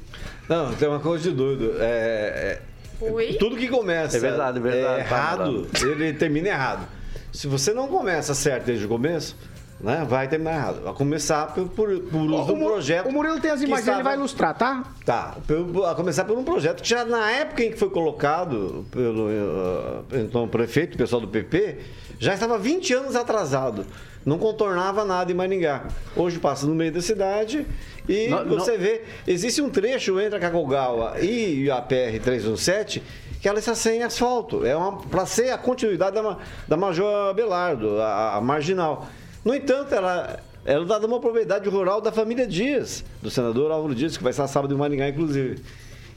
[0.49, 1.75] Não, tem uma coisa de doido.
[1.79, 6.87] É, é- tudo que começa É verdade, é verdade, é tá errado, ele termina errado.
[7.33, 9.37] Se você não começa certo desde o começo,
[9.81, 10.83] né, vai terminar errado.
[10.85, 13.09] Vai começar por, por, por uso de um projeto.
[13.09, 14.85] o Murilo tem as imagens, ele estava- vai ilustrar, tá?
[15.05, 18.87] Tá, pelo- a começar por um projeto que já na época em que foi colocado
[18.93, 21.79] pelo eh, então, prefeito, pessoal do PP,
[22.21, 23.85] já estava 20 anos atrasado.
[24.25, 25.85] Não contornava nada em Maringá.
[26.17, 27.67] Hoje passa no meio da cidade
[28.09, 33.03] e Não- você vê, existe um trecho entre a Cacogawa e a PR-317
[33.41, 34.65] que ela está sem asfalto.
[34.65, 34.75] É
[35.11, 36.37] para ser a continuidade da,
[36.69, 39.07] da Major Abelardo, a, a marginal.
[39.45, 43.95] No entanto, ela ela é dada uma propriedade rural da família Dias, do senador Álvaro
[43.97, 45.61] Dias, que vai estar sábado em Maringá, inclusive.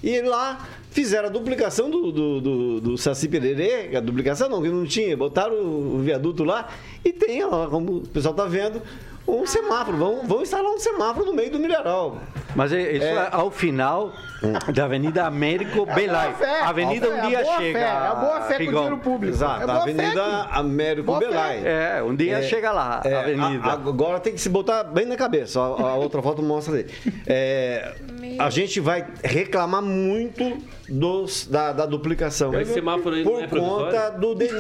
[0.06, 4.70] E lá fizeram a duplicação do, do, do, do Saci Pererê, a duplicação não, que
[4.70, 6.70] não tinha, botaram o, viaduto lá
[7.04, 8.80] e tem, ó, como o pessoal está vendo,
[9.28, 9.98] um semáforo.
[9.98, 12.18] Vão, vão instalar um semáforo no meio do mineral.
[12.56, 14.14] Mas é- isso é, ao final
[14.74, 16.34] da Avenida Américo Belay.
[16.34, 16.62] fé.
[16.62, 17.80] A avenida É um dia chega.
[17.80, 18.74] é a boa fé com Rigon.
[18.76, 19.36] dinheiro público.
[19.36, 20.24] Exato, É a Avenida.
[20.52, 21.28] Américo Boa fé.
[21.28, 21.62] Belay.
[21.66, 23.68] É, um dia chega lá, É, a avenida.
[23.68, 25.60] a- agora tem que se botar bem na cabeça.
[25.60, 26.86] A, a outra foto mostra ali.
[27.28, 27.94] É,
[28.40, 30.58] a gente vai reclamar muito
[30.90, 32.54] dos, da, da duplicação.
[32.60, 33.86] Esse semáforo aí não por é provisório?
[33.86, 34.54] conta do Pra quê?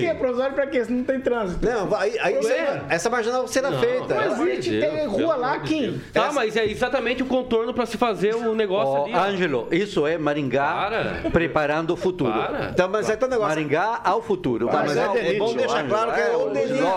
[0.00, 0.14] DENIT.
[0.18, 0.84] Provisório pra quê?
[0.84, 1.64] Se não tem trânsito.
[1.66, 2.82] Não, vai- aí, Ué.
[2.88, 4.14] essa marginal será Não, feita.
[4.14, 5.82] Não existe, amor de tem rua lá, amor de Kim.
[5.90, 6.02] Deus.
[6.12, 9.14] Tá, mas é exatamente o contorno para se fazer o negócio Ó, ali.
[9.14, 11.30] Ângelo, isso é Maringá Para.
[11.30, 12.32] preparando o futuro.
[12.32, 12.70] Para.
[12.72, 13.48] Então, mas aí tá o negócio.
[13.54, 14.66] Maringá ao futuro.
[14.68, 16.72] Tá, mas Maringá é, é bom deixar claro que é o DENIT.
[16.72, 16.90] Ainda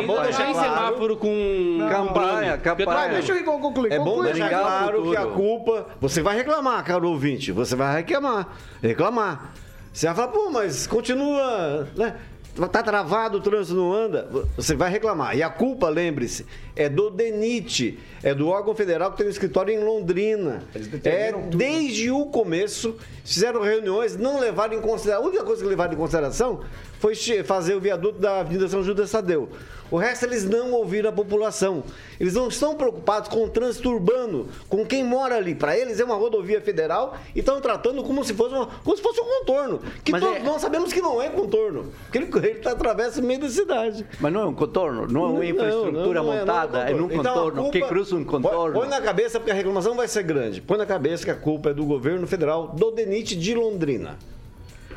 [0.00, 0.32] campanha.
[0.36, 0.54] tem claro.
[0.54, 3.08] semáforo com Campanha, campanha.
[3.12, 3.92] Deixa Rigon concluir.
[3.92, 5.86] É bom deixar claro que a culpa.
[6.00, 7.52] Você vai reclamar, caro ouvinte.
[7.52, 8.48] Você vai reclamar.
[8.82, 9.52] Reclamar.
[9.92, 11.88] Você vai falar, pô, mas continua.
[11.96, 12.16] Né?
[12.70, 14.28] Tá travado, o trânsito não anda.
[14.56, 15.36] Você vai reclamar.
[15.36, 19.74] E a culpa, lembre-se, é do DENIT, é do órgão federal que tem um escritório
[19.74, 20.62] em Londrina.
[21.04, 25.24] É desde o começo, fizeram reuniões, não levaram em consideração.
[25.24, 26.60] A única coisa que levaram em consideração
[27.00, 29.48] foi fazer o viaduto da Avenida São Judas Tadeu.
[29.90, 31.84] O resto eles não ouviram a população.
[32.18, 35.54] Eles não estão preocupados com o trânsito urbano, com quem mora ali.
[35.54, 39.02] Para eles é uma rodovia federal e estão tratando como se fosse, uma- como se
[39.02, 39.80] fosse um contorno.
[40.02, 41.92] Que Mas todos é- nós sabemos que não é contorno.
[42.04, 44.06] Porque ele, ele tá, atravessa o meio da cidade.
[44.18, 46.94] Mas não é um contorno, não é uma infraestrutura não é- não é montada, é,
[46.94, 48.78] num Então, contorno que culpa- cruza um contorno.
[48.80, 50.60] põe na cabeça, porque a reclamação vai ser grande.
[50.60, 54.16] Põe na cabeça que a culpa é do governo federal do DENIT de Londrina.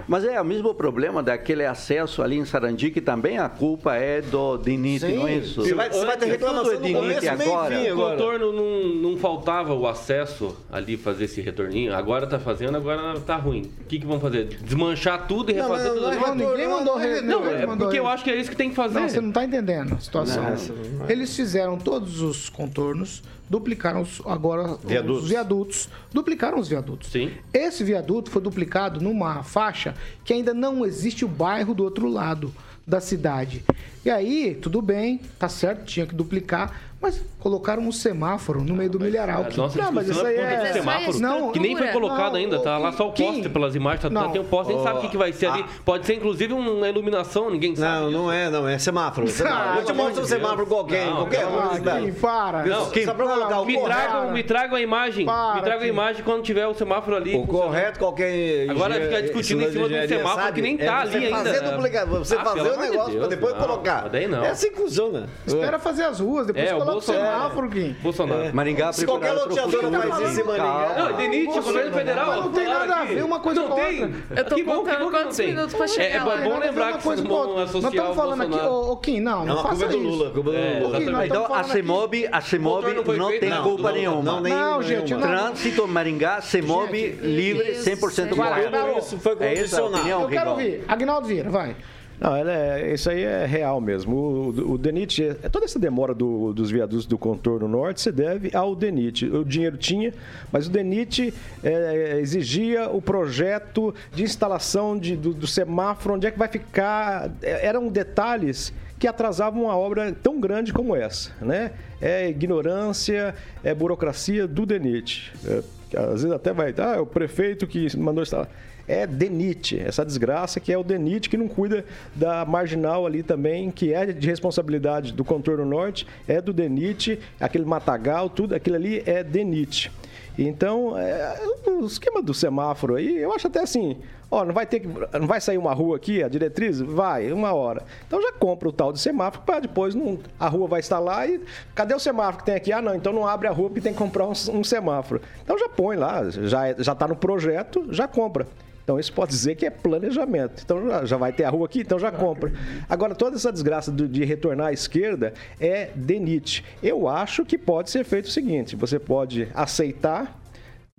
[0.08, 4.21] Mas é o mesmo problema daquele acesso ali em Sarandi, que também a culpa é
[4.21, 5.62] do DINIT, Sim, não é isso?
[5.62, 7.75] você vai- você vai ter Tudo reclamação é no DINIT agora.
[7.79, 7.91] fim.
[7.91, 11.93] O contorno não, não faltava o acesso ali, fazer esse retorninho.
[11.95, 13.71] Agora tá fazendo, agora tá ruim.
[13.81, 14.45] O que, que vão fazer?
[14.45, 16.36] Desmanchar tudo e Não, refazer mas tudo não é?
[16.36, 16.97] Não, ninguém mandou...
[16.97, 18.99] re- Não, é porque eu acho que é isso que tem que fazer.
[18.99, 20.43] Não, você não está entendendo a situação.
[20.43, 20.51] Não,
[20.99, 21.12] não é.
[21.12, 25.23] Eles fizeram todos os contornos, duplicaram os, agora Viadutos.
[25.23, 27.12] os viadutos, duplicaram os viadutos.
[27.12, 27.31] Sim.
[27.53, 29.85] Esse viaduto foi duplicado numa faixa
[30.24, 32.54] que ainda não existe o bairro do outro lado
[32.88, 33.63] da cidade.
[34.04, 38.89] E aí, tudo bem, tá certo, tinha que duplicar, mas colocaram um semáforo no meio
[38.89, 39.45] do milharal.
[39.45, 40.73] A nossa não, mas isso discussão aí é é...
[40.73, 43.75] semáforo, Não, que nem foi colocado não, ainda, tá lá só o Kim, poste pelas
[43.75, 44.31] imagens, tá, não.
[44.31, 45.63] tem um poste, nem sabe o que, que vai ser ali.
[45.63, 45.69] Ah.
[45.85, 48.05] Pode ser inclusive uma iluminação, ninguém sabe.
[48.05, 49.27] Não, não é, não é semáforo.
[49.29, 49.79] semáforo.
[49.79, 52.05] Eu te mostro um semáforo qualquer, Não, qualquer não.
[52.05, 52.65] Kim, para.
[52.65, 55.25] Não, Só pra colocar o Me tragam, me tragam a imagem.
[55.27, 57.35] Para, me tragam a imagem quando tiver o semáforo ali.
[57.35, 58.67] O correto, qualquer.
[58.71, 62.05] Agora ficar discutindo em cima de um semáforo que nem tá é ali ainda, né?
[62.05, 64.09] você Ah, fazer o negócio pra depois colocar.
[64.09, 64.43] daí não.
[64.43, 65.29] É assim que funciona.
[65.45, 67.69] Espera fazer as ruas, depois É, coloca Bolsonaro.
[67.69, 67.95] Kim.
[68.01, 68.55] Bolsonaro.
[68.55, 70.95] Maringá Se qualquer loteadora faz isso em Maringá.
[70.97, 71.65] Não, Denite, Bolsonaro.
[71.73, 72.27] governo federal.
[72.27, 74.03] Mas não tem nada a ver uma coisa não com tem.
[74.03, 74.19] outra.
[74.36, 75.47] Eu tô que bom, que contando que não quantos tem.
[75.47, 78.41] minutos pra chegar É, é bom lembrar que coisa vocês Nós associar estamos o falando
[78.43, 80.25] aqui, ô, Kim, não, É não faça isso.
[80.53, 84.23] É, Então, a CEMOB, a CEMOB não tem Não, culpa não, nenhuma.
[84.23, 85.27] não, Não, gente, nenhuma.
[85.27, 85.36] não.
[85.45, 88.43] Trânsito Maringá, CEMOB livre, Deus 100% do céu.
[88.45, 88.99] Vai, correto.
[88.99, 90.10] Isso foi É condicionado.
[90.10, 90.84] Eu quero ouvir.
[90.88, 91.75] Agnaldo Vieira, vai.
[92.19, 94.15] Não, é- isso aí é real mesmo.
[94.15, 98.56] O, o DENIT, é- toda essa demora do- dos viadutos do contorno norte se deve
[98.56, 99.25] ao DENIT.
[99.25, 100.13] O dinheiro tinha,
[100.51, 106.32] mas o DENIT é, exigia o projeto de instalação de- do, do semáforo, onde é
[106.32, 107.30] que vai ficar.
[107.41, 111.71] É, Eram detalhes que atrasavam uma obra tão grande como essa, né?
[112.01, 115.34] É ignorância, é burocracia do DENIT.
[115.45, 115.62] É,
[115.97, 118.47] às vezes até vai, ah, é o prefeito que mandou instalar
[118.88, 123.71] é DENIT, essa desgraça que é o DENIT que não cuida da marginal ali também,
[123.71, 129.04] que é de responsabilidade do contorno norte, é do DENIT, aquele matagal, tudo, aquilo ali
[129.06, 129.91] é DENIT.
[130.38, 133.98] Então, é, o esquema do semáforo aí, eu acho até assim,
[134.30, 136.82] ó, não vai ter que, não vai sair uma rua aqui, a diretriz?
[136.82, 137.84] Vai, uma hora.
[138.06, 141.26] Então já compra o tal de semáforo para depois não, a rua vai estar lá
[141.26, 141.39] e
[141.74, 142.74] cadê o semáforo que tem aqui?
[142.74, 145.21] Ah, não, então não abre a rua porque tem que comprar um, um semáforo.
[145.41, 148.45] Então já põe lá, já é- já está no projeto, já compra.
[148.86, 150.62] Então isso pode dizer que é planejamento.
[150.63, 152.54] Então já, já vai ter a rua aqui, então já compra.
[152.88, 156.63] Agora toda essa desgraça do- de retornar à esquerda é DENIT.
[156.84, 160.39] Eu acho que pode ser feito o seguinte: você pode aceitar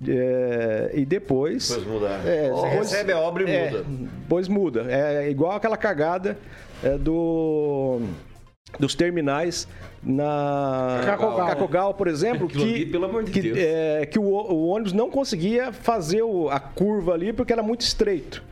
[0.06, 1.68] é, e depois.
[1.68, 2.26] Depois mudar.
[2.26, 3.84] É, Você depois- recebe a obra e é, muda.
[4.28, 4.86] Pois muda.
[4.90, 6.36] É igual aquela cagada
[6.82, 8.00] é, do
[8.78, 9.66] dos terminais
[10.02, 11.46] na Cacogal.
[11.48, 13.58] Cacogal, por exemplo, que, ali, pelo amor de que, Deus.
[13.58, 17.80] é, que o, o ônibus não conseguia fazer o- a curva ali porque era muito
[17.82, 18.42] estreito.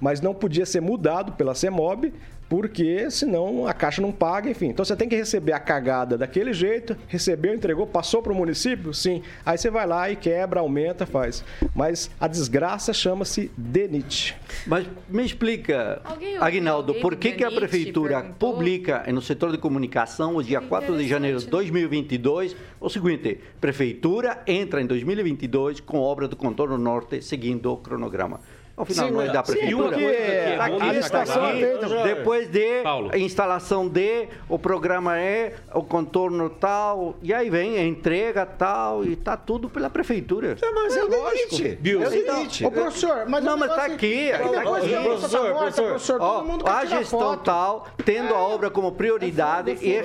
[0.00, 2.12] Mas não podia ser mudado pela CEMOB
[2.52, 4.66] porque senão a Caixa não paga, enfim.
[4.66, 8.92] Então você tem que receber a cagada daquele jeito, recebeu, entregou, passou para o município?
[8.92, 9.22] Sim.
[9.42, 11.42] Aí você vai lá e quebra, aumenta, faz.
[11.74, 14.36] Mas a desgraça chama-se DENIT.
[14.66, 16.02] Mas me explica,
[16.38, 18.52] Aguinaldo, por que, que a prefeitura perguntou?
[18.52, 21.80] publica no setor de comunicação, o dia 4 de janeiro de Interessante, né?
[21.80, 28.40] 2022, o seguinte: Prefeitura entra em 2022 com obra do contorno norte seguindo o cronograma.
[28.74, 29.88] Ao final, Sim, não é da sim, prefeitura.
[29.90, 31.46] porque é Tá bom aqui, está claro.
[31.48, 32.14] aqui, Jorge.
[32.14, 33.16] depois de Paulo.
[33.16, 39.14] instalação de, o programa é, o contorno tal, e aí vem a entrega tal, e
[39.14, 40.56] tá tudo pela prefeitura.
[40.74, 41.56] Mas é lógico.
[41.80, 42.02] Viu?
[42.02, 42.64] É o seguinte.
[42.64, 44.88] Ô, professor, mas Não, o mas tá negócio- aqui, é que tá depois aqui.
[44.88, 47.44] que a tá Professor, morta, professor, professor, Ó, todo mundo quer a gestão foto.
[47.44, 50.00] tal, tendo a obra como prioridade e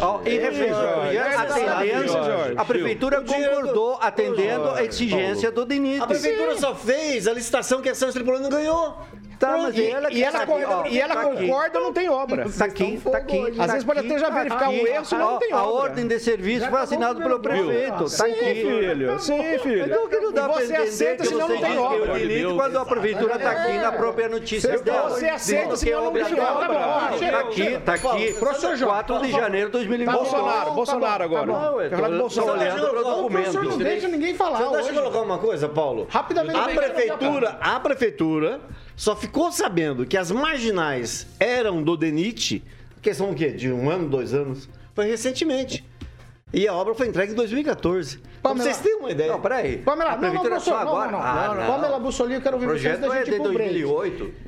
[0.00, 2.54] ó, e e Jorge.
[2.56, 6.02] a prefeitura O concordou atendendo a exigência do DENIT.
[6.02, 8.98] A prefeitura só fez a licitação que a São Tripulano não ganhou.
[9.38, 11.46] Tá, mas E, ela, e ela, tá aqui, ó, e ela tá aqui.
[11.46, 12.44] concorda ou não tem obra?
[12.58, 13.38] Tá aqui, tá aqui.
[13.50, 14.88] Às tá vezes pode aqui, até já tá verificar um aqui.
[14.88, 15.82] erro, senão Ó, não tem A obra.
[15.82, 17.98] ordem de serviço foi assinada pelo prefeito.
[17.98, 18.44] Tá Sim, aqui.
[18.54, 19.18] filho.
[19.20, 19.84] Sim, filho.
[19.86, 22.12] Então que não dá E você aceita, senão não tem obra.
[22.12, 25.10] o DENIT quando a prefeitura está aqui na própria notícia Você- dela.
[25.10, 26.68] você aceita, senão a não tem está obra.
[26.68, 28.32] Tá aqui, tá aqui.
[28.34, 30.18] Professor Jorge, 4 de janeiro de 2022.
[30.30, 31.46] Bolsonaro, Bolsonaro agora.
[31.46, 32.60] Não, eu Quer falar do tô Bolsonaro.
[32.60, 33.88] olhando para o O professor não documento.
[33.88, 36.06] deixa ninguém falar Então, deixa eu colocar uma coisa, Paulo.
[36.10, 36.58] Rapidamente.
[36.58, 38.60] A eu prefeitura, a prefeitura
[38.98, 42.64] só ficou sabendo que as marginais eram do DENIT,
[43.00, 43.52] questão o quê?
[43.52, 44.68] De um ano, dois anos?
[44.92, 45.84] Foi recentemente.
[46.52, 48.18] E a obra foi entregue em 2014.
[48.18, 48.64] Pra Pamela.
[48.64, 49.30] vocês terem uma ideia.
[49.30, 49.78] Não, peraí.
[49.78, 51.12] Pamela, A não, não, professor, não, agora?
[51.12, 51.24] não, não.
[51.24, 51.66] Ah, não, não.
[51.66, 53.82] Pamela Bussolini, eu quero O ouvir vocês projeto da é gente de ir pro break.
[53.82, 54.47] 2008.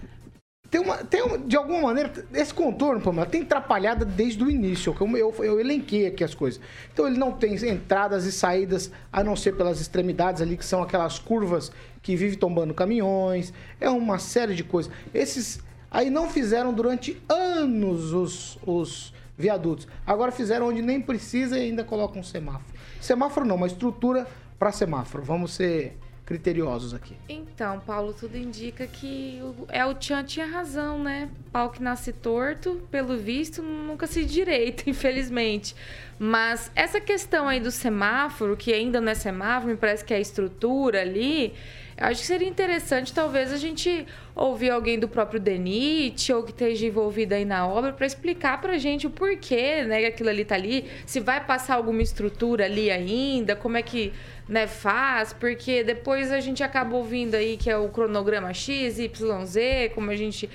[0.70, 4.94] Tem uma, tem de alguma maneira, esse contorno, Pamela, tem atrapalhado desde o início.
[5.00, 6.60] Eu, eu, eu elenquei aqui as coisas.
[6.92, 10.80] Então ele não tem entradas e saídas, a não ser pelas extremidades ali, que são
[10.80, 13.52] aquelas curvas que vivem tombando caminhões.
[13.80, 14.92] É uma série de coisas.
[15.12, 19.88] Esses aí não fizeram durante anos os, os viadutos.
[20.06, 22.72] Agora fizeram onde nem precisa e ainda colocam um semáforo.
[23.00, 24.24] Semáforo não, uma estrutura
[24.56, 25.24] para semáforo.
[25.24, 25.98] Vamos ser
[26.30, 27.16] criteriosos aqui.
[27.28, 31.28] Então, Paulo, tudo indica que o- é o Tchan tinha razão, né?
[31.50, 35.74] Pau que nasce torto, pelo visto, nunca se direita, infelizmente.
[36.20, 40.18] Mas essa questão aí do semáforo, que ainda não é semáforo, me parece que é
[40.18, 41.52] a estrutura ali,
[42.00, 46.86] acho que seria interessante talvez a gente ouvir alguém do próprio DENIT ou que esteja
[46.86, 50.86] envolvido aí na obra para explicar pra gente o porquê, né, aquilo ali tá ali,
[51.04, 54.12] se vai passar alguma estrutura ali ainda, como é que
[54.48, 59.44] né, faz, porque depois a gente acaba ouvindo aí que é o cronograma X, Y,
[59.44, 60.48] Z, como a gente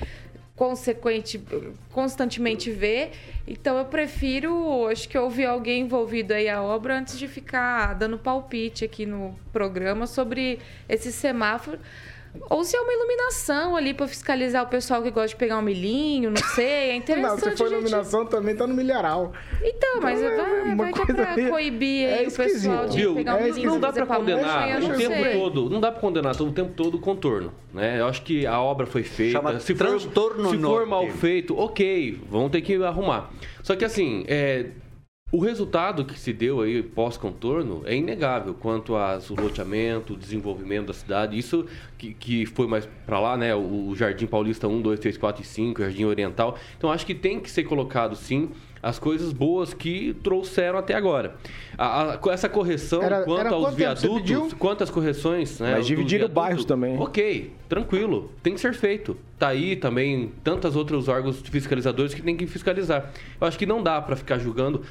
[0.55, 1.41] consequente,
[1.91, 3.11] constantemente vê.
[3.47, 8.17] Então eu prefiro, acho que ouvir alguém envolvido aí a obra antes de ficar dando
[8.17, 11.79] palpite aqui no programa sobre esse semáforo.
[12.49, 15.61] Ou se é uma iluminação ali para fiscalizar o pessoal que gosta de pegar um
[15.61, 16.65] milhinho, não sei.
[16.91, 17.25] É interessante.
[17.45, 19.33] Não, se for a gente- iluminação também tá no milharal.
[19.63, 22.31] Então, mas Então, é vai, uma vai que é pra aí- coibir é aí o
[22.31, 23.15] pessoal de Viu?
[23.15, 25.39] pegar um É milhinho Não dá pamonha, condenar eu o tempo sei.
[25.39, 27.99] todo, não dá pra condenar o tempo todo o contorno, né?
[27.99, 31.57] Eu acho que a obra foi feita, Chama se for, transtorno se for mal feito,
[31.57, 33.31] OK, vamos ter que arrumar.
[33.63, 34.67] Só que assim, é,
[35.35, 40.93] o resultado que se deu aí pós-contorno é inegável quanto ao loteamento, o desenvolvimento da
[40.93, 41.37] cidade.
[41.37, 41.65] Isso
[41.97, 43.53] que, que foi mais para lá, né?
[43.55, 46.57] O Jardim Paulista 1, 2, 3, 4 e 5, Jardim Oriental.
[46.77, 48.49] Então acho que tem que ser colocado sim
[48.83, 51.35] as coisas boas que trouxeram até agora.
[51.75, 55.73] A- a- essa correção Era- quanto era aos viadutos, quantas correções, né?
[55.77, 56.95] Mas dividiram viaduto, bairros também.
[56.99, 59.17] Ok, tranquilo, tem que ser feito.
[59.39, 63.11] Tá aí também tantos outros órgãos fiscalizadores que tem que fiscalizar.
[63.41, 64.83] Eu acho que não dá para ficar julgando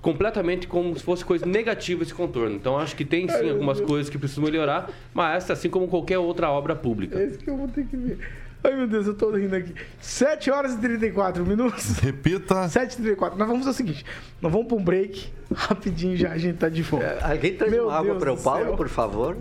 [0.00, 2.54] completamente como se fosse coisa negativa esse contorno.
[2.54, 6.50] Então acho que tem sim algumas coisas que precisam melhorar, mas assim como qualquer outra
[6.50, 7.18] obra pública.
[7.18, 8.18] É isso que eu vou ter que ver.
[8.62, 9.72] Ai, meu Deus, eu tô rindo aqui.
[10.00, 11.98] 7 horas e 34 minutos.
[11.98, 12.68] Repita.
[12.68, 13.38] 7 e 34.
[13.38, 14.04] Nós vamos fazer o seguinte:
[14.42, 15.28] nós vamos pra um break.
[15.54, 17.18] Rapidinho já a gente tá de volta.
[17.22, 18.76] Alguém traz Meu uma água Deus para o Paulo, céu.
[18.76, 19.36] por favor?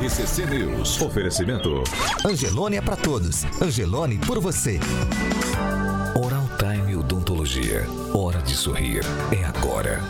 [0.00, 1.00] RCC News.
[1.02, 1.82] Oferecimento.
[2.24, 3.44] Angelone é pra todos.
[3.60, 4.78] Angelone por você.
[8.12, 9.02] Hora de sorrir.
[9.30, 10.02] É agora.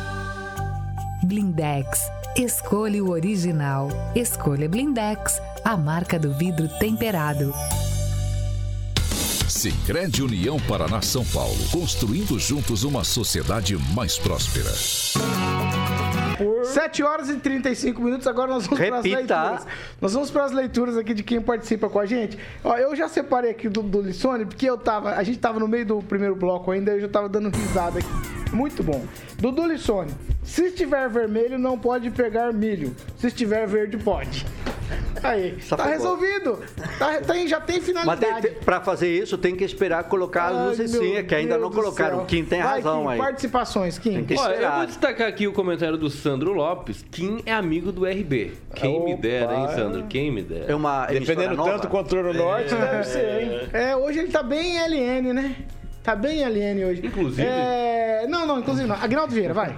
[1.22, 2.10] Blindex.
[2.34, 3.88] Escolha o original.
[4.14, 7.52] Escolha Blindex, a marca do vidro temperado.
[9.46, 11.58] Sicredi União Paraná São Paulo.
[11.70, 14.72] Construindo juntos uma sociedade mais próspera.
[16.64, 19.42] 7 horas e 35 minutos, agora nós vamos para as Repita.
[19.42, 19.66] leituras.
[20.00, 22.38] Nós vamos para as leituras aqui de quem participa com a gente.
[22.62, 25.14] Ó, eu já separei aqui do, do Lissone, porque eu tava.
[25.14, 28.54] A gente tava no meio do primeiro bloco ainda, eu já tava dando risada aqui.
[28.54, 29.04] Muito bom.
[29.38, 30.12] Dudu Lissone,
[30.44, 32.94] se estiver vermelho, não pode pegar milho.
[33.18, 34.46] Se estiver verde, pode.
[35.22, 36.58] Aí, Só tá resolvido.
[36.98, 38.50] Tá, tem- já tem Mas finalidade.
[38.64, 41.70] para fazer isso tem que esperar colocar as Ai, lucecinhas, meu que ainda Deus não
[41.70, 42.16] colocaram.
[42.18, 42.26] céu.
[42.26, 43.18] Kim tem Vai, razão Kim, aí.
[43.18, 44.12] Participações, Kim.
[44.12, 47.02] Tem que Olha, eu vou destacar aqui o comentário do Sandro Lopes.
[47.10, 48.52] Kim é amigo do RB.
[48.74, 49.22] Quem me Opa.
[49.22, 50.04] dera, hein, Sandro?
[50.08, 50.66] Quem me dera.
[50.70, 51.70] É uma Dependendo nova.
[51.72, 53.68] tanto contra o Norte, deve ser, hein?
[53.72, 55.56] É, hoje ele tá bem LN, né?
[56.02, 57.06] Tá bem LN hoje.
[57.06, 57.48] Inclusive?
[57.48, 58.26] É...
[58.28, 58.96] Não, não, inclusive não.
[58.96, 59.74] Agnaldo Vieira, vai.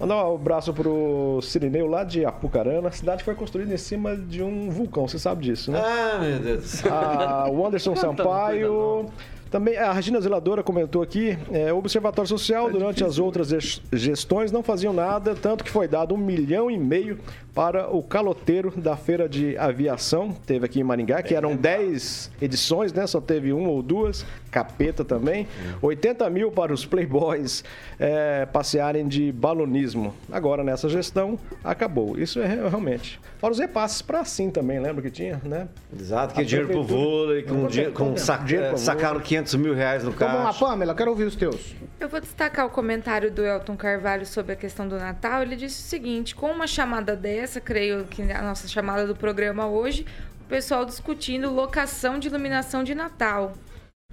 [0.00, 2.88] Mandar um abraço pro Sirineu lá de Apucarana.
[2.88, 5.78] A cidade foi construída em cima de um vulcão, você sabe disso, né?
[5.78, 6.82] Ah, meu Deus.
[6.86, 9.10] Ah, o Anderson Sampaio.
[9.50, 14.52] Também a Regina Zeladora comentou aqui, é, o Observatório Social, durante as outras ges- gestões,
[14.52, 17.18] não faziam nada, tanto que foi dado um milhão e meio
[17.52, 22.92] para o caloteiro da Feira de Aviação, teve aqui em Maringá, que eram 10 edições,
[22.92, 23.04] né?
[23.08, 25.48] Só teve uma ou duas, capeta também.
[25.82, 27.64] 80 mil para os playboys
[27.98, 30.14] é, passearem de balonismo.
[30.30, 32.16] Agora, nessa gestão, acabou.
[32.16, 33.18] Isso é re- realmente.
[33.38, 35.66] Fora os repasses para sim também, lembra que tinha, né?
[35.98, 40.28] Exato, que A dinheiro pro vôlei, com, com eh, sacaram 500 mil reais no Então
[40.28, 40.68] vamos lá.
[40.68, 41.74] Pamela, quero ouvir os teus.
[41.98, 45.42] Eu vou destacar o comentário do Elton Carvalho sobre a questão do Natal.
[45.42, 49.66] Ele disse o seguinte: com uma chamada dessa, creio que a nossa chamada do programa
[49.66, 50.06] hoje,
[50.42, 53.54] o pessoal discutindo locação de iluminação de Natal.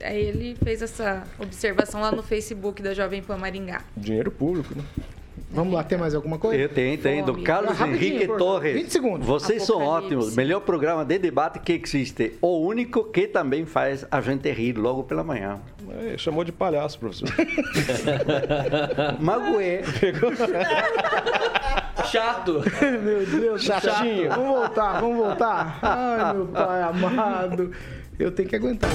[0.01, 3.81] Aí ele fez essa observação lá no Facebook da Jovem Pan Maringá.
[3.95, 4.83] Dinheiro público, né?
[5.51, 6.61] Vamos lá, tem mais alguma coisa?
[6.61, 7.23] Eu tenho, tem.
[7.23, 7.41] Do.
[7.41, 8.73] Carlos Rapidinho, Henrique por- Torres.
[8.75, 9.27] 20 segundos.
[9.27, 10.35] Vocês são ótimos.
[10.35, 12.33] Melhor programa de debate que existe.
[12.41, 15.59] O único que também faz a gente rir logo pela manhã.
[16.13, 17.29] É, chamou de palhaço, professor.
[19.19, 19.83] Magoé.
[22.05, 22.63] Chato.
[23.03, 24.29] Meu Deus, Chatinho.
[24.29, 25.79] Vamos voltar, vamos voltar.
[25.81, 27.71] Ai, meu pai amado.
[28.19, 28.89] Eu tenho que aguentar.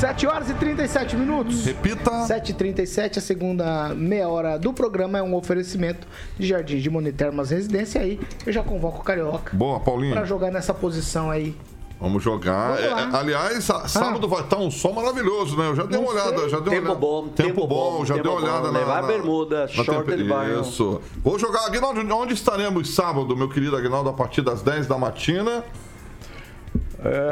[0.00, 1.64] 7 horas e 37 minutos.
[1.64, 2.10] Repita.
[2.10, 6.06] 7h37, a segunda meia hora do programa é um oferecimento
[6.38, 8.00] de Jardim de Monitermas Residência.
[8.00, 10.12] Aí eu já convoco o Carioca Boa, Paulinho.
[10.14, 11.54] pra jogar nessa posição aí.
[12.00, 12.76] Vamos jogar.
[12.76, 13.14] Vamos.
[13.14, 15.68] É, aliás, a- sábado vai estar um sol maravilhoso, né?
[15.68, 16.94] Eu já dei uma Não olhada, já dei uma Tempo olhada.
[16.94, 18.72] bom, tempo, tempo bom, bom, já tempo dei uma olhada bom.
[18.72, 18.78] na.
[18.80, 20.60] Levar na- bermuda, na short tempe- de.
[20.60, 21.00] Isso.
[21.22, 25.64] Vou jogar, Aguinaldo, onde estaremos sábado, meu querido Aguinaldo, a partir das 10 da matina?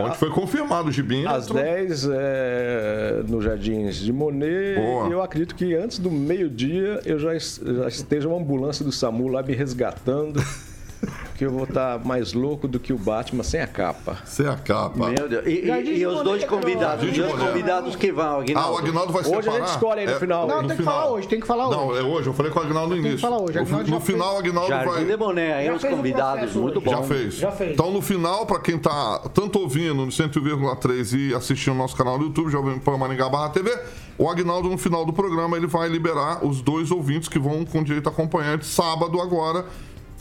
[0.04, 1.28] Onde foi confirmado o Gibinho.
[1.28, 4.76] Às 10, é, no Jardins de Monet.
[4.76, 5.08] Boa.
[5.08, 9.28] E eu acredito que antes do meio-dia eu já, já esteja uma ambulância do SAMU
[9.28, 10.42] lá me resgatando.
[11.02, 14.18] Porque eu vou estar mais louco do que o Batman sem a capa.
[14.24, 15.08] Sem a capa.
[15.08, 15.44] Meu Deus.
[15.46, 16.60] E, e- e os dois Carol.
[16.60, 18.78] convidados, os dois convidados que vão, Ah, o Aguinaldo.
[18.78, 20.46] Aguinaldo vai Hoje a gente escolhe aí no É, final.
[20.46, 20.94] Não, no tem que final.
[21.00, 21.76] falar hoje, tem que falar hoje.
[21.78, 22.26] Não, é hoje.
[22.28, 23.28] Eu falei com o Aguinaldo no Tem que início.
[23.28, 25.04] falar hoje, No, Aguinaldo no já final, o Aguinaldo Jardim vai.
[25.04, 26.90] de Boné, aí Já os convidados, muito bom.
[26.92, 27.34] Já fez.
[27.34, 27.72] Já fez.
[27.72, 32.16] Então, no final, para quem tá tanto ouvindo no 101,3 e assistindo o nosso canal
[32.18, 33.76] do YouTube, Jovem Pan Maringá Barra TV,
[34.18, 37.82] o Agnaldo, no final do programa, ele vai liberar os dois ouvintes que vão com
[37.82, 39.64] direito a acompanhante sábado agora,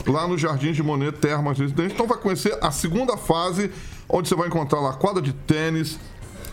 [0.06, 1.94] lá no Jardim de Monet Termas Residência.
[1.94, 3.70] Então, vai conhecer a segunda fase,
[4.08, 5.98] onde você vai encontrar lá quadra de tênis,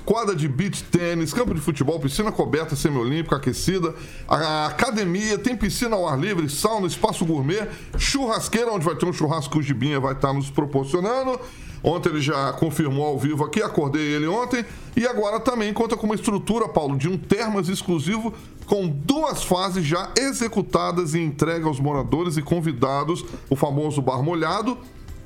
[0.05, 3.93] quadra de beach tênis, campo de futebol, piscina coberta semiolímpica aquecida,
[4.27, 9.53] academia, tem piscina ao ar livre, sauna, espaço gourmet, churrasqueira, onde vai ter um churrasco
[9.53, 11.39] que o Gibinha vai estar nos proporcionando.
[11.83, 14.65] Ontem ele já confirmou ao vivo aqui, acordei ele ontem.
[14.95, 18.33] E agora também conta com uma estrutura, Paulo, de um termas exclusivo
[18.65, 24.77] com duas fases já executadas e entregue aos moradores e convidados, o famoso bar molhado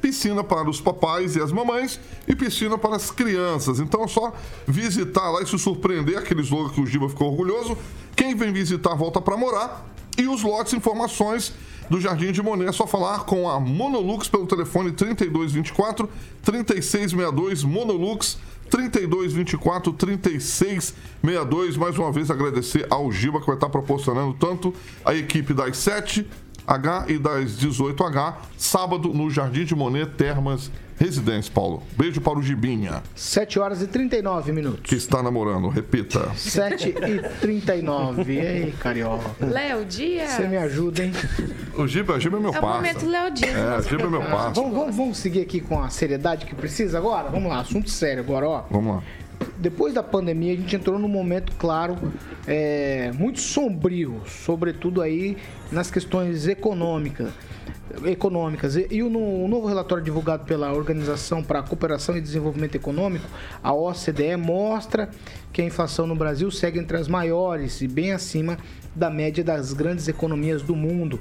[0.04, 1.98] piscina para os papais e as mamães
[2.28, 3.80] e piscina para as crianças.
[3.80, 4.34] Então é só
[4.68, 7.78] visitar lá e se surpreender, aquele slogan que o Giba ficou orgulhoso.
[8.14, 9.90] Quem vem visitar volta para morar.
[10.18, 11.54] E os lotes, informações
[11.90, 16.10] do Jardim de Monet, é só falar com a Monolux pelo telefone 3224
[16.42, 18.38] 3662 Monolux
[18.70, 21.78] 3224 3662.
[21.78, 24.74] Mais uma vez agradecer ao Giba que vai estar proporcionando tanto
[25.06, 26.26] a equipe das 7
[26.66, 31.84] H e das 18H, sábado no Jardim de Monet Termas Residência, Paulo.
[31.98, 34.82] Beijo para o Gibinha, 7 horas e 39 minutos.
[34.90, 35.68] que está namorando.
[35.70, 36.32] Repita.
[36.36, 38.32] 7 e 39.
[38.40, 39.32] Ei, Carioca.
[39.46, 40.30] Léo Dias.
[40.32, 41.12] Você me ajuda, hein?
[41.76, 42.78] O Giba, o Giba é meu É o parça.
[42.78, 43.56] momento Léo Dias.
[43.56, 44.62] É, o Giba é meu parça.
[44.62, 47.30] Vamos, vamos, vamos seguir aqui com a seriedade que precisa agora?
[47.30, 48.64] Vamos lá, assunto sério agora, ó.
[48.70, 49.04] Vamos lá.
[49.58, 51.98] Depois da pandemia, a gente entrou num momento, claro,
[52.48, 55.36] é, muito sombrio, sobretudo aí
[55.72, 57.30] nas questões econômicas.
[58.06, 58.76] Econômicas.
[58.76, 62.76] E, e o, no- o novo relatório divulgado pela Organização para a Cooperação e Desenvolvimento
[62.76, 63.26] Econômico,
[63.62, 65.10] a OCDE, mostra
[65.52, 68.58] que a inflação no Brasil segue entre as maiores e bem acima
[68.96, 71.20] da média das grandes economias do mundo.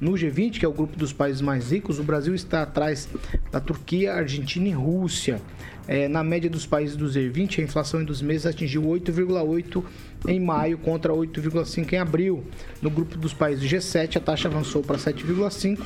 [0.00, 3.08] No G20, que é o grupo dos países mais ricos, o Brasil está atrás
[3.50, 5.40] da Turquia, Argentina e Rússia.
[5.88, 9.82] É, na média dos países do G20, a inflação em dos meses atingiu 8,8
[10.28, 12.44] em maio contra 8,5 em abril.
[12.82, 15.80] No grupo dos países do G7, a taxa avançou para 7,5.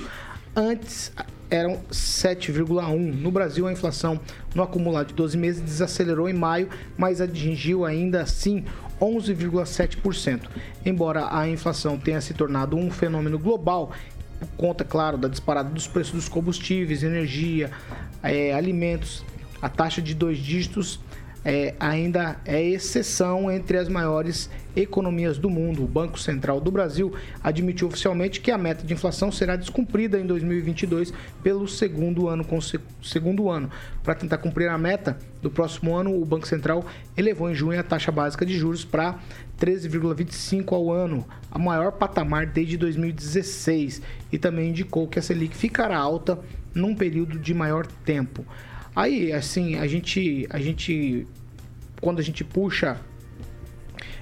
[0.56, 1.12] Antes
[1.48, 2.96] eram 7,1.
[2.96, 4.18] No Brasil, a inflação
[4.54, 8.64] no acumulado de 12 meses desacelerou em maio, mas atingiu ainda assim
[9.00, 10.48] 11,7%.
[10.84, 13.92] Embora a inflação tenha se tornado um fenômeno global,
[14.40, 17.70] por conta, claro, da disparada dos preços dos combustíveis, energia,
[18.22, 19.24] é, alimentos,
[19.62, 21.00] a taxa de dois dígitos
[21.44, 25.82] é, ainda é exceção entre as maiores economias do mundo.
[25.82, 30.26] O Banco Central do Brasil admitiu oficialmente que a meta de inflação será descumprida em
[30.26, 32.46] 2022 pelo segundo ano.
[33.02, 33.70] Segundo ano.
[34.02, 36.84] Para tentar cumprir a meta do próximo ano, o Banco Central
[37.16, 39.18] elevou em junho a taxa básica de juros para
[39.60, 44.02] 13,25 ao ano, a maior patamar desde 2016,
[44.32, 46.38] e também indicou que a Selic ficará alta
[46.74, 48.44] num período de maior tempo.
[48.94, 51.26] Aí, assim, a gente, a gente
[52.02, 52.96] quando a gente puxa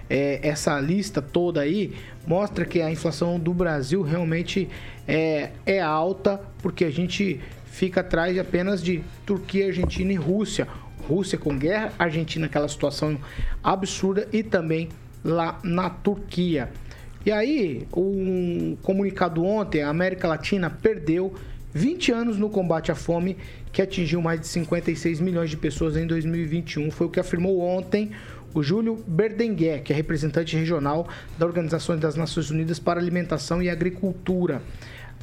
[0.08, 1.94] é, essa lista toda aí,
[2.26, 4.68] mostra que a inflação do Brasil realmente
[5.08, 10.68] é, é alta, porque a gente fica atrás apenas de Turquia, Argentina e Rússia.
[11.08, 13.18] Rússia com guerra, Argentina aquela situação
[13.62, 14.90] absurda e também
[15.24, 16.70] lá na Turquia.
[17.24, 21.34] E aí, um comunicado ontem, a América Latina perdeu
[21.72, 23.36] 20 anos no combate à fome,
[23.72, 26.90] que atingiu mais de 56 milhões de pessoas em 2021.
[26.90, 28.10] Foi o que afirmou ontem
[28.52, 31.08] o Júlio Berdenguer, que é representante regional
[31.38, 34.60] da Organização das Nações Unidas para Alimentação e Agricultura.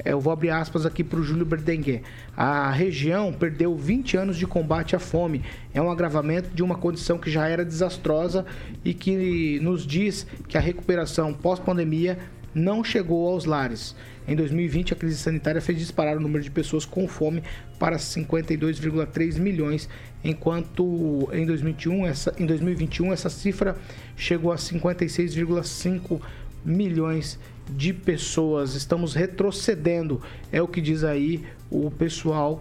[0.05, 2.01] É, eu vou abrir aspas aqui para o Júlio Berdenguer.
[2.35, 5.43] A região perdeu 20 anos de combate à fome.
[5.73, 8.45] É um agravamento de uma condição que já era desastrosa
[8.85, 12.17] e que nos diz que a recuperação pós-pandemia
[12.57, 13.95] não chegou aos lares.
[14.27, 17.43] Em 2020, a crise sanitária fez disparar o número de pessoas com fome
[17.79, 19.87] para 52,3 milhões,
[20.23, 23.77] enquanto em 2021 essa, em 2021 essa cifra
[24.17, 26.19] chegou a 56,5
[26.65, 27.39] milhões
[27.69, 28.75] de pessoas.
[28.75, 32.59] Estamos retrocedendo, é o que diz aí o pessoal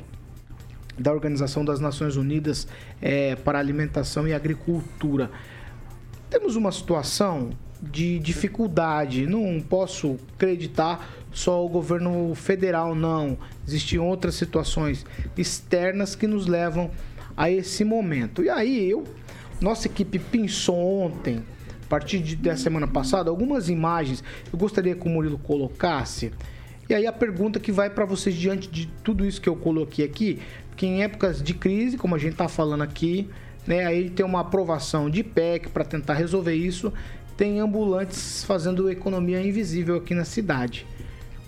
[0.98, 2.68] da Organização das Nações Unidas
[3.02, 5.30] é, para Alimentação e Agricultura.
[6.30, 7.50] Temos uma situação
[7.82, 9.26] de dificuldade.
[9.26, 13.36] Não posso acreditar só o governo federal, não.
[13.66, 15.04] Existem outras situações
[15.36, 16.90] externas que nos levam
[17.36, 18.42] a esse momento.
[18.42, 19.04] E aí eu,
[19.60, 21.42] nossa equipe pensou ontem,
[21.84, 24.24] a partir de, da semana passada, algumas imagens.
[24.52, 26.32] Eu gostaria que o Murilo colocasse.
[26.88, 30.04] E aí a pergunta que vai para vocês diante de tudo isso que eu coloquei
[30.04, 30.38] aqui,
[30.76, 33.28] que em épocas de crise, como a gente está falando aqui,
[33.66, 36.92] né, aí tem uma aprovação de PEC para tentar resolver isso
[37.36, 40.86] tem ambulantes fazendo economia invisível aqui na cidade.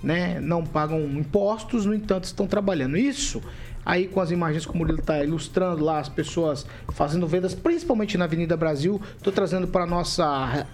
[0.02, 0.38] Né?
[0.40, 2.96] Não pagam impostos, no entanto, estão trabalhando.
[2.96, 3.42] Isso
[3.88, 8.18] aí com as imagens que o Murilo está ilustrando lá, as pessoas fazendo vendas, principalmente
[8.18, 9.00] na Avenida Brasil.
[9.16, 10.66] Estou trazendo para a nossa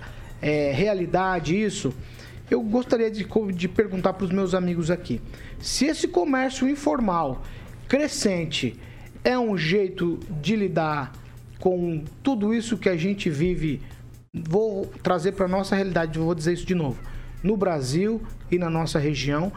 [0.43, 1.95] é, realidade isso.
[2.51, 5.21] Eu gostaria de, de perguntar para os meus amigos aqui:
[5.61, 7.43] se esse comércio informal
[7.87, 8.77] crescente
[9.23, 11.13] é um jeito de lidar
[11.61, 13.81] com tudo isso que a gente vive
[14.35, 16.99] vou trazer para nossa realidade, vou dizer isso de novo.
[17.43, 18.21] No Brasil
[18.51, 19.53] e na nossa região,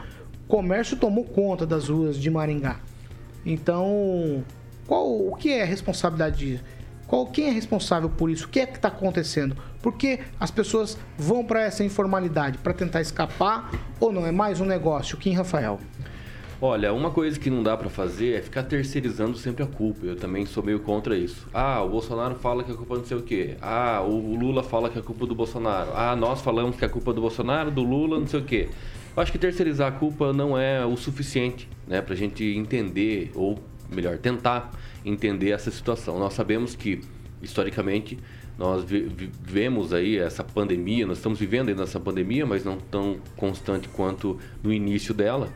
[0.47, 2.79] comércio tomou conta das ruas de Maringá.
[3.45, 4.43] Então,
[4.85, 6.63] qual o que é a responsabilidade disso?
[7.07, 8.45] Qual, quem é responsável por isso?
[8.45, 9.55] O que é que está acontecendo?
[9.81, 12.57] Por que as pessoas vão para essa informalidade?
[12.57, 14.25] Para tentar escapar ou não?
[14.25, 15.17] É mais um negócio?
[15.17, 15.79] Kim Rafael.
[16.59, 20.07] Olha, uma coisa que não dá para fazer é ficar terceirizando sempre a culpa.
[20.07, 21.47] Eu também sou meio contra isso.
[21.53, 23.55] Ah, o Bolsonaro fala que a culpa não sei o quê.
[23.61, 25.91] Ah, o Lula fala que é culpa do Bolsonaro.
[25.93, 28.69] Ah, nós falamos que é culpa do Bolsonaro, do Lula, não sei o quê.
[29.15, 33.59] Eu acho que terceirizar a culpa não é o suficiente, né, pra gente entender ou
[33.91, 34.71] melhor, tentar
[35.05, 36.17] entender essa situação.
[36.17, 37.01] Nós sabemos que
[37.39, 38.17] historicamente
[38.57, 43.87] nós vivemos aí essa pandemia, nós estamos vivendo aí nessa pandemia, mas não tão constante
[43.89, 45.49] quanto no início dela.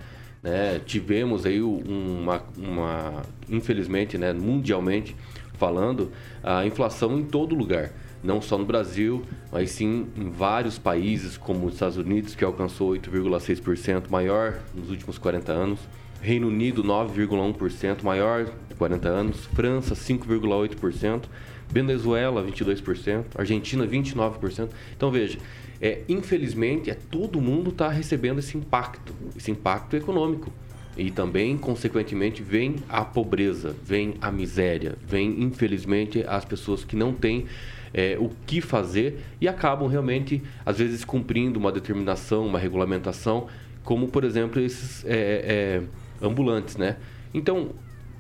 [0.43, 0.81] Né?
[0.85, 5.15] Tivemos aí uma, uma, infelizmente, né, mundialmente
[5.53, 6.11] falando,
[6.43, 7.91] a inflação em todo lugar.
[8.23, 12.91] Não só no Brasil, mas sim em vários países, como os Estados Unidos, que alcançou
[12.91, 15.79] 8,6%, maior nos últimos 40 anos.
[16.21, 19.45] Reino Unido, 9,1%, maior de 40 anos.
[19.47, 21.23] França, 5,8%.
[21.67, 23.25] Venezuela, 22%.
[23.35, 24.69] Argentina, 29%.
[24.95, 25.39] Então, veja,
[25.81, 30.51] é, infelizmente, é, todo mundo está recebendo esse impacto, esse impacto econômico.
[30.95, 37.13] E também, consequentemente, vem a pobreza, vem a miséria, vem, infelizmente, as pessoas que não
[37.13, 37.47] têm
[37.93, 43.47] é, o que fazer e acabam realmente, às vezes, cumprindo uma determinação, uma regulamentação,
[43.83, 45.81] como, por exemplo, esses é,
[46.21, 46.97] é, ambulantes, né?
[47.33, 47.71] Então,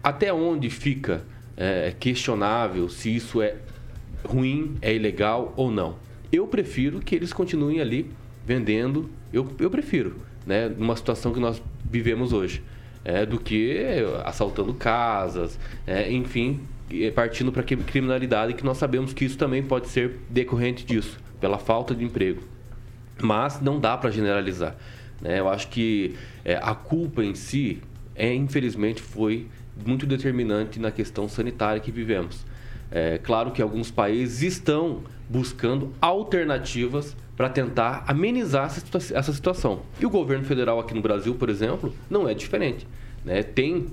[0.01, 1.23] até onde fica
[1.55, 3.55] é, questionável se isso é
[4.25, 5.95] ruim, é ilegal ou não?
[6.31, 8.09] Eu prefiro que eles continuem ali
[8.45, 9.09] vendendo.
[9.31, 10.15] Eu, eu prefiro,
[10.45, 10.69] né?
[10.69, 12.63] Numa situação que nós vivemos hoje.
[13.03, 16.59] é, do que assaltando casas, é, enfim,
[17.15, 21.95] partindo para criminalidade, que nós sabemos que isso também pode ser decorrente disso, pela falta
[21.95, 22.41] de emprego.
[23.21, 24.75] Mas não dá para generalizar.
[25.21, 25.39] Né?
[25.39, 27.81] Eu acho que é, a culpa em si,
[28.15, 29.47] é, infelizmente, foi
[29.85, 32.45] muito determinante na questão sanitária que vivemos.
[32.91, 38.65] É claro que alguns países estão buscando alternativas para tentar amenizar
[39.13, 39.81] essa situação.
[39.99, 42.85] E o governo federal aqui no Brasil, por exemplo, não é diferente.
[43.23, 43.41] Né?
[43.41, 43.87] Tem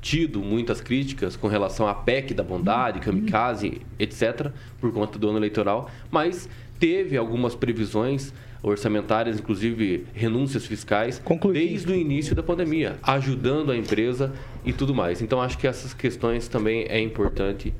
[0.00, 5.38] tido muitas críticas com relação à PEC da bondade, kamikaze, etc., por conta do ano
[5.38, 8.32] eleitoral, mas teve algumas previsões
[8.62, 11.22] orçamentárias, inclusive renúncias fiscais,
[11.52, 14.32] desde o início da pandemia, ajudando a empresa
[14.64, 15.20] e tudo mais.
[15.20, 17.74] Então, acho que essas questões também é importante.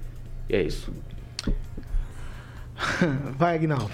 [0.51, 0.93] E é isso.
[3.39, 3.93] Vai, Agnaldo.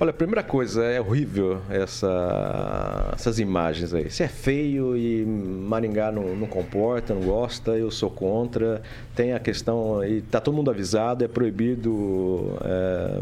[0.00, 4.10] Olha, a primeira coisa, é horrível essa, essas imagens aí.
[4.10, 8.82] Se é feio e Maringá não, não, comporta, não gosta, eu sou contra.
[9.14, 12.58] Tem a questão, e tá todo mundo avisado, é proibido.
[12.64, 13.20] É,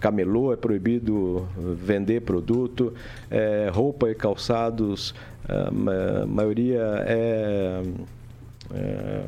[0.00, 2.94] camelô, é proibido vender produto,
[3.28, 5.12] é, roupa e calçados,
[5.48, 7.82] a maioria é,
[8.74, 9.24] é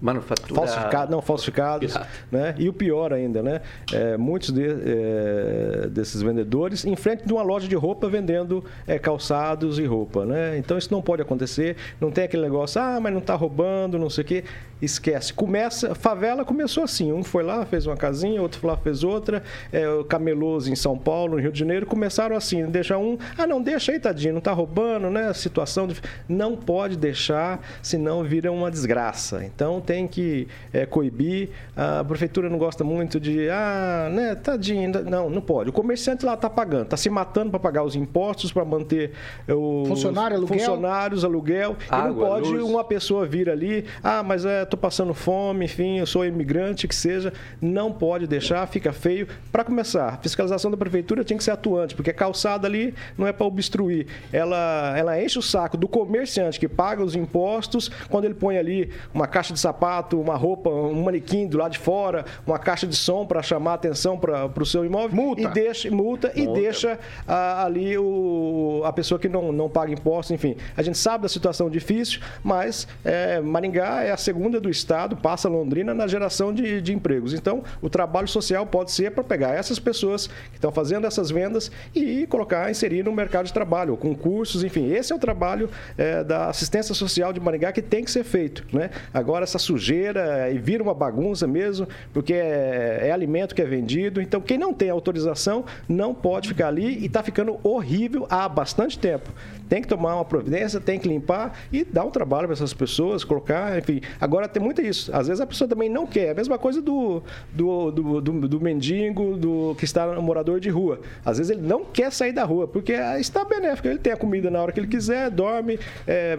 [0.00, 0.54] Manufatura.
[0.54, 1.94] Falsificado, não, falsificados.
[2.30, 2.54] Né?
[2.58, 3.60] E o pior ainda, né?
[3.92, 8.98] É, muitos de, é, desses vendedores em frente de uma loja de roupa vendendo é,
[8.98, 10.24] calçados e roupa.
[10.24, 10.58] Né?
[10.58, 11.76] Então isso não pode acontecer.
[12.00, 14.44] Não tem aquele negócio, ah, mas não está roubando, não sei o quê.
[14.84, 15.32] Esquece.
[15.32, 17.12] Começa, favela começou assim.
[17.12, 19.42] Um foi lá, fez uma casinha, outro foi lá, fez outra.
[19.72, 22.66] É, camelôs em São Paulo, no Rio de Janeiro, começaram assim.
[22.66, 25.32] Deixa um, ah, não, deixa aí, tadinho, não está roubando, né?
[25.32, 26.00] Situação de...
[26.28, 29.44] Não pode deixar, senão vira uma desgraça.
[29.44, 31.50] Então tem que é, coibir.
[31.76, 35.04] A prefeitura não gosta muito de, ah, né, tadinho.
[35.04, 35.70] Não, não pode.
[35.70, 39.12] O comerciante lá está pagando, está se matando para pagar os impostos, para manter
[39.48, 40.58] os Funcionário, aluguel.
[40.58, 41.76] funcionários, aluguel.
[41.88, 42.62] Água, e não pode luz.
[42.62, 46.94] uma pessoa vir ali, ah, mas é, tô passando fome, enfim, eu sou imigrante, que
[46.94, 47.32] seja.
[47.60, 49.28] Não pode deixar, fica feio.
[49.52, 53.26] Para começar, a fiscalização da prefeitura tem que ser atuante, porque a calçada ali não
[53.26, 54.06] é para obstruir.
[54.32, 58.90] Ela, ela enche o saco do comerciante que paga os impostos quando ele põe ali
[59.12, 62.96] uma caixa de sapato uma roupa, um manequim do lado de fora, uma caixa de
[62.96, 65.14] som para chamar a atenção para o seu imóvel.
[65.14, 65.42] Multa.
[65.42, 66.40] E deixa, multa, multa.
[66.40, 70.56] e deixa ah, ali o, a pessoa que não, não paga impostos, enfim.
[70.76, 75.48] A gente sabe da situação difícil, mas é, Maringá é a segunda do estado, passa
[75.48, 77.32] Londrina na geração de, de empregos.
[77.32, 81.70] Então, o trabalho social pode ser para pegar essas pessoas que estão fazendo essas vendas
[81.94, 84.90] e colocar, inserir no mercado de trabalho, concursos, enfim.
[84.90, 88.64] Esse é o trabalho é, da assistência social de Maringá que tem que ser feito.
[88.72, 88.90] Né?
[89.12, 94.20] Agora, essa sujeira e vira uma bagunça mesmo, porque é, é alimento que é vendido.
[94.20, 98.98] Então, quem não tem autorização não pode ficar ali e está ficando horrível há bastante
[98.98, 99.30] tempo
[99.68, 103.24] tem que tomar uma providência, tem que limpar e dar um trabalho para essas pessoas,
[103.24, 104.00] colocar, enfim.
[104.20, 105.14] Agora tem muito isso.
[105.14, 106.30] Às vezes a pessoa também não quer.
[106.30, 107.22] A mesma coisa do,
[107.52, 111.00] do, do, do, do mendigo, do que está no morador de rua.
[111.24, 113.88] Às vezes ele não quer sair da rua, porque está benéfico.
[113.88, 116.38] Ele tem a comida na hora que ele quiser, dorme, é,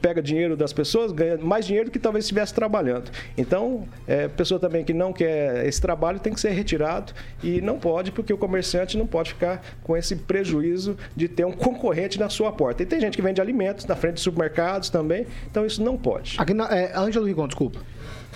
[0.00, 3.10] pega dinheiro das pessoas, ganha mais dinheiro do que talvez estivesse trabalhando.
[3.36, 7.12] Então, é, pessoa também que não quer esse trabalho tem que ser retirado
[7.42, 11.52] e não pode, porque o comerciante não pode ficar com esse prejuízo de ter um
[11.52, 12.82] concorrente na sua porta.
[12.82, 16.36] E tem gente que vende alimentos na frente de supermercados também, então isso não pode.
[16.38, 17.80] Aqui na, é, Ângelo Rigon, desculpa.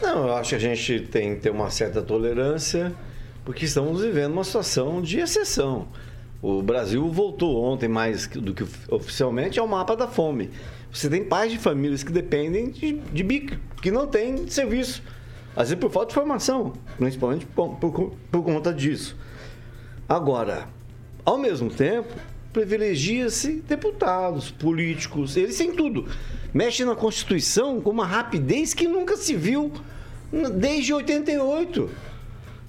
[0.00, 2.94] Não, eu acho que a gente tem que ter uma certa tolerância,
[3.44, 5.88] porque estamos vivendo uma situação de exceção.
[6.40, 10.50] O Brasil voltou ontem mais do que oficialmente ao mapa da fome.
[10.92, 15.02] Você tem pais de famílias que dependem de, de bico, que não tem serviço.
[15.56, 19.16] Às vezes por falta de formação, principalmente por, por, por conta disso.
[20.08, 20.68] Agora,
[21.24, 22.12] ao mesmo tempo,
[22.52, 26.06] privilegia-se deputados, políticos, eles têm tudo.
[26.54, 29.72] Mexe na Constituição com uma rapidez que nunca se viu
[30.54, 31.90] desde 88.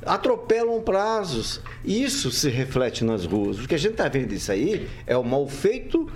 [0.04, 1.62] Atropelam prazos.
[1.84, 3.60] Isso se reflete nas ruas.
[3.60, 6.10] O que a gente está vendo isso aí é o mal feito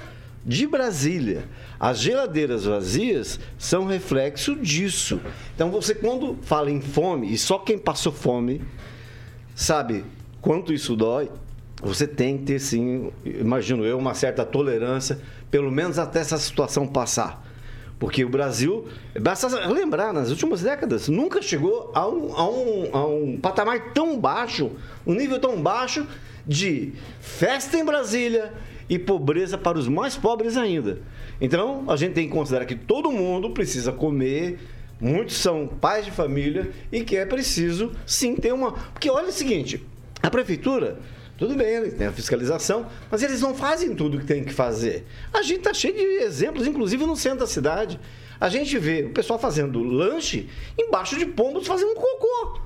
[0.44, 1.46] de Brasília.
[1.80, 5.22] As geladeiras vazias são reflexo disso.
[5.54, 8.64] Então você quando fala em fome, e só quem passou fome
[9.54, 10.04] sabe
[10.42, 11.30] quanto isso dói,
[11.82, 15.20] você tem que ter, sim, imagino eu, uma certa tolerância,
[15.52, 17.49] pelo menos até essa situação passar.
[18.00, 18.88] Porque o Brasil,
[19.20, 24.18] basta lembrar, nas últimas décadas, nunca chegou a um, a um, a um patamar tão
[24.18, 24.72] baixo,
[25.06, 26.08] um nível tão baixo
[26.48, 28.54] de festa em Brasília
[28.90, 31.02] e pobreza para os mais pobres ainda.
[31.42, 34.60] Então, a gente tem que considerar que todo mundo precisa comer,
[35.00, 38.72] muitos são pais de família e que é preciso sim ter uma.
[38.72, 39.86] Porque olha o seguinte:
[40.24, 41.00] a prefeitura
[41.40, 44.54] Tudo bem, eles têm a fiscalização, mas eles não fazem tudo o que tem que
[44.54, 45.06] fazer.
[45.34, 47.98] A gente tá cheio de exemplos, inclusive no centro da cidade.
[48.42, 52.60] A gente vê o pessoal fazendo lanche embaixo de pombos fazendo cocô.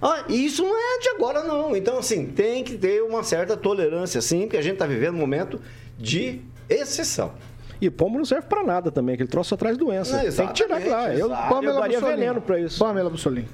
[0.00, 1.76] Ah, e isso não é de agora, não.
[1.76, 5.18] Então, assim, tem que ter uma certa tolerância, sim, porque a gente está vivendo um
[5.18, 5.60] momento
[5.98, 6.40] de
[6.70, 7.34] exceção.
[7.80, 10.22] E pombo não serve para nada também, aquele troço atrás doença.
[10.22, 11.14] Não, Tem que tirar lá.
[11.14, 12.78] Eu, eu daria veneno para isso.
[12.78, 13.48] Pamela Bussolini.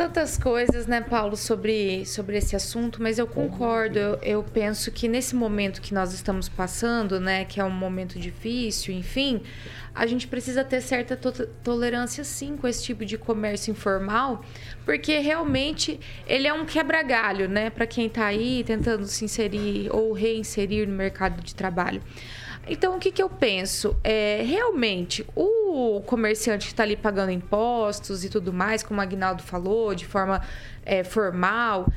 [0.00, 3.98] Tantas coisas, né, Paulo, sobre, sobre esse assunto, mas eu concordo.
[3.98, 8.18] Eu, eu penso que nesse momento que nós estamos passando, né, que é um momento
[8.18, 9.42] difícil, enfim,
[9.94, 14.42] a gente precisa ter certa to- tolerância, sim, com esse tipo de comércio informal,
[14.86, 20.14] porque realmente ele é um quebra-galho, né, para quem está aí tentando se inserir ou
[20.14, 22.00] reinserir no mercado de trabalho.
[22.70, 23.96] Então, o que, que eu penso?
[24.04, 29.42] É, realmente, o comerciante que está ali pagando impostos e tudo mais, como o Agnaldo
[29.42, 30.40] falou, de forma
[30.86, 31.92] é, formal,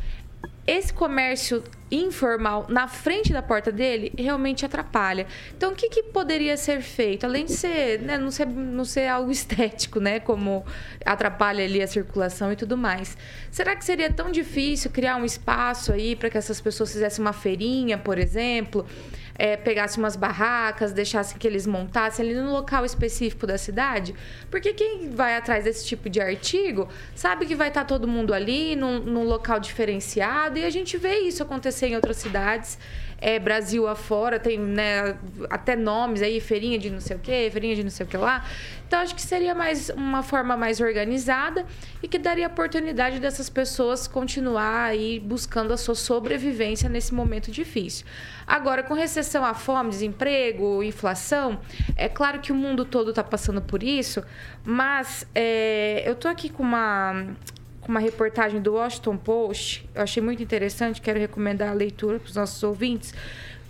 [0.66, 5.28] esse comércio informal na frente da porta dele realmente atrapalha.
[5.56, 7.24] Então, o que, que poderia ser feito?
[7.24, 10.66] Além de ser, né, não ser, não ser algo estético, né, como
[11.06, 13.16] atrapalha ali a circulação e tudo mais.
[13.52, 17.34] Será que seria tão difícil criar um espaço aí para que essas pessoas fizessem uma
[17.34, 18.88] feirinha, por exemplo?
[19.36, 24.14] É, pegasse umas barracas, deixasse que eles montassem ali no local específico da cidade.
[24.50, 28.76] Porque quem vai atrás desse tipo de artigo sabe que vai estar todo mundo ali,
[28.76, 32.78] num, num local diferenciado, e a gente vê isso acontecer em outras cidades.
[33.26, 35.16] É, Brasil afora, tem né,
[35.50, 38.18] até nomes aí, feirinha de não sei o quê, feirinha de não sei o que
[38.18, 38.44] lá.
[38.86, 41.66] Então, acho que seria mais uma forma mais organizada
[42.02, 48.06] e que daria oportunidade dessas pessoas continuar aí buscando a sua sobrevivência nesse momento difícil.
[48.46, 51.62] Agora, com recessão à fome, desemprego, inflação,
[51.96, 54.22] é claro que o mundo todo está passando por isso,
[54.66, 57.26] mas é, eu estou aqui com uma,
[57.88, 62.36] uma reportagem do Washington Post, eu achei muito interessante, quero recomendar a leitura para os
[62.36, 63.14] nossos ouvintes,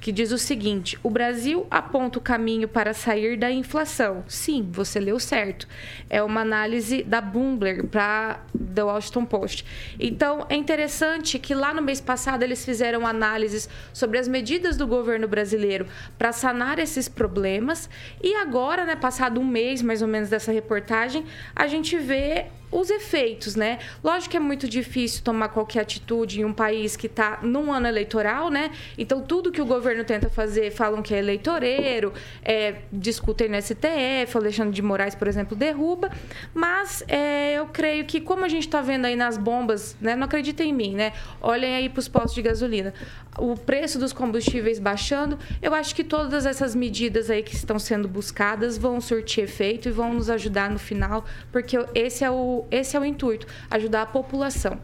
[0.03, 4.22] que diz o seguinte: o Brasil aponta o caminho para sair da inflação.
[4.28, 5.66] Sim, você leu certo.
[6.09, 8.41] É uma análise da Bloomberg para
[8.76, 9.66] The Washington Post.
[9.97, 14.86] Então, é interessante que lá no mês passado eles fizeram análises sobre as medidas do
[14.86, 15.88] governo brasileiro
[16.18, 17.89] para sanar esses problemas.
[18.22, 21.24] E agora, né, passado um mês mais ou menos dessa reportagem,
[21.55, 23.80] a gente vê os efeitos, né?
[24.03, 27.88] Lógico que é muito difícil tomar qualquer atitude em um país que está num ano
[27.88, 28.71] eleitoral, né?
[28.97, 32.11] Então, tudo que o governo tenta fazer, falam que é eleitoreiro,
[32.43, 36.09] é, discutem no STF, o Alexandre de Moraes, por exemplo, derruba.
[36.53, 40.15] Mas é, eu creio que, como a gente está vendo aí nas bombas, né?
[40.15, 41.13] Não acreditem em mim, né?
[41.41, 42.93] Olhem aí para os postos de gasolina.
[43.38, 48.07] O preço dos combustíveis baixando, eu acho que todas essas medidas aí que estão sendo
[48.07, 52.95] buscadas vão surtir efeito e vão nos ajudar no final, porque esse é o, esse
[52.95, 54.78] é o intuito, ajudar a população.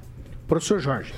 [0.48, 1.14] Professor Jorge.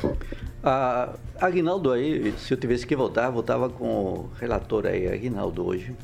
[0.63, 5.95] Ah, Aguinaldo aí, se eu tivesse que votar, votava com o relator aí, Aguinaldo, hoje.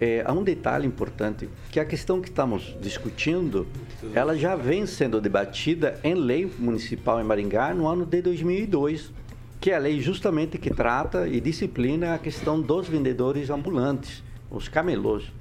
[0.00, 3.66] É, há um detalhe importante, que a questão que estamos discutindo,
[4.12, 9.12] ela já vem sendo debatida em lei municipal em Maringá no ano de 2002,
[9.60, 14.68] que é a lei justamente que trata e disciplina a questão dos vendedores ambulantes, os
[14.68, 15.32] camelôs.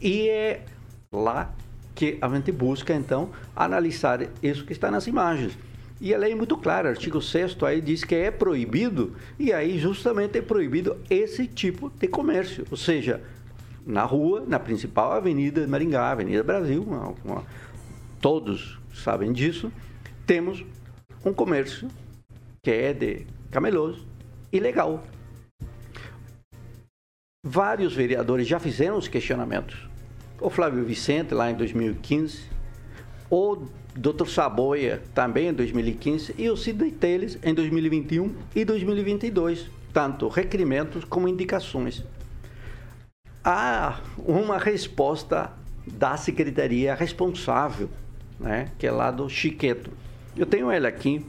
[0.00, 0.64] E é
[1.10, 1.54] lá
[1.94, 5.56] que a gente busca, então, analisar isso que está nas imagens.
[6.00, 9.78] E a lei é muito clara, artigo 6 aí diz que é proibido, e aí
[9.78, 12.66] justamente é proibido esse tipo de comércio.
[12.70, 13.22] Ou seja,
[13.86, 17.44] na rua, na principal avenida de Maringá, Avenida Brasil, uma- uma-
[18.20, 19.70] todos sabem disso,
[20.26, 20.64] temos
[21.24, 21.88] um comércio
[22.62, 23.98] que é de camelôs
[24.52, 25.04] ilegal.
[27.46, 29.93] Vários vereadores já fizeram os questionamentos.
[30.44, 32.42] O Flávio Vicente, lá em 2015,
[33.30, 33.64] o
[33.96, 34.26] Dr.
[34.26, 41.26] Saboia, também em 2015, e o Sidney Teles, em 2021 e 2022, tanto requerimentos como
[41.26, 42.04] indicações.
[43.42, 45.50] Há uma resposta
[45.86, 47.88] da secretaria responsável,
[48.38, 49.90] né, que é lá do Chiqueto.
[50.36, 51.24] Eu tenho ele aqui,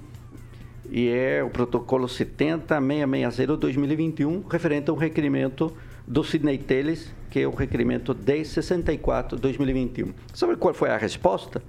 [0.89, 5.73] e é o protocolo 70660-2021, referente ao requerimento
[6.07, 10.13] do Sidney Teles, que é o requerimento 1064-2021.
[10.33, 11.61] Sabe qual foi a resposta?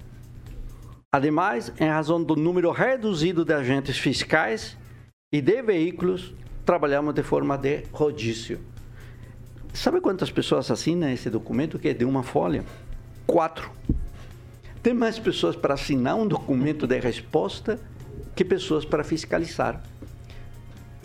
[1.11, 4.77] Ademais, em razão do número reduzido de agentes fiscais
[5.31, 6.33] e de veículos,
[6.65, 8.59] trabalhamos de forma de rodízio.
[9.73, 12.63] Sabe quantas pessoas assinam esse documento que é de uma folha?
[13.25, 13.71] Quatro.
[14.83, 17.79] Tem mais pessoas para assinar um documento de resposta
[18.35, 19.81] que pessoas para fiscalizar.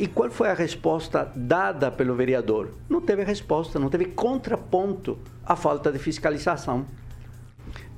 [0.02, 2.70] E qual foi a resposta dada pelo vereador?
[2.88, 6.84] Não teve resposta, não teve contraponto à falta de fiscalização.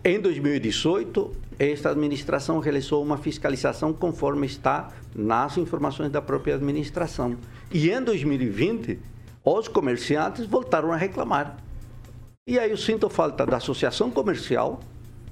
[0.05, 7.38] Em 2018, esta administração realizou uma fiscalização conforme está nas informações da própria administração.
[7.72, 8.98] E em 2020,
[9.42, 11.57] os comerciantes voltaram a reclamar.
[12.46, 14.78] E aí eu sinto falta da associação comercial,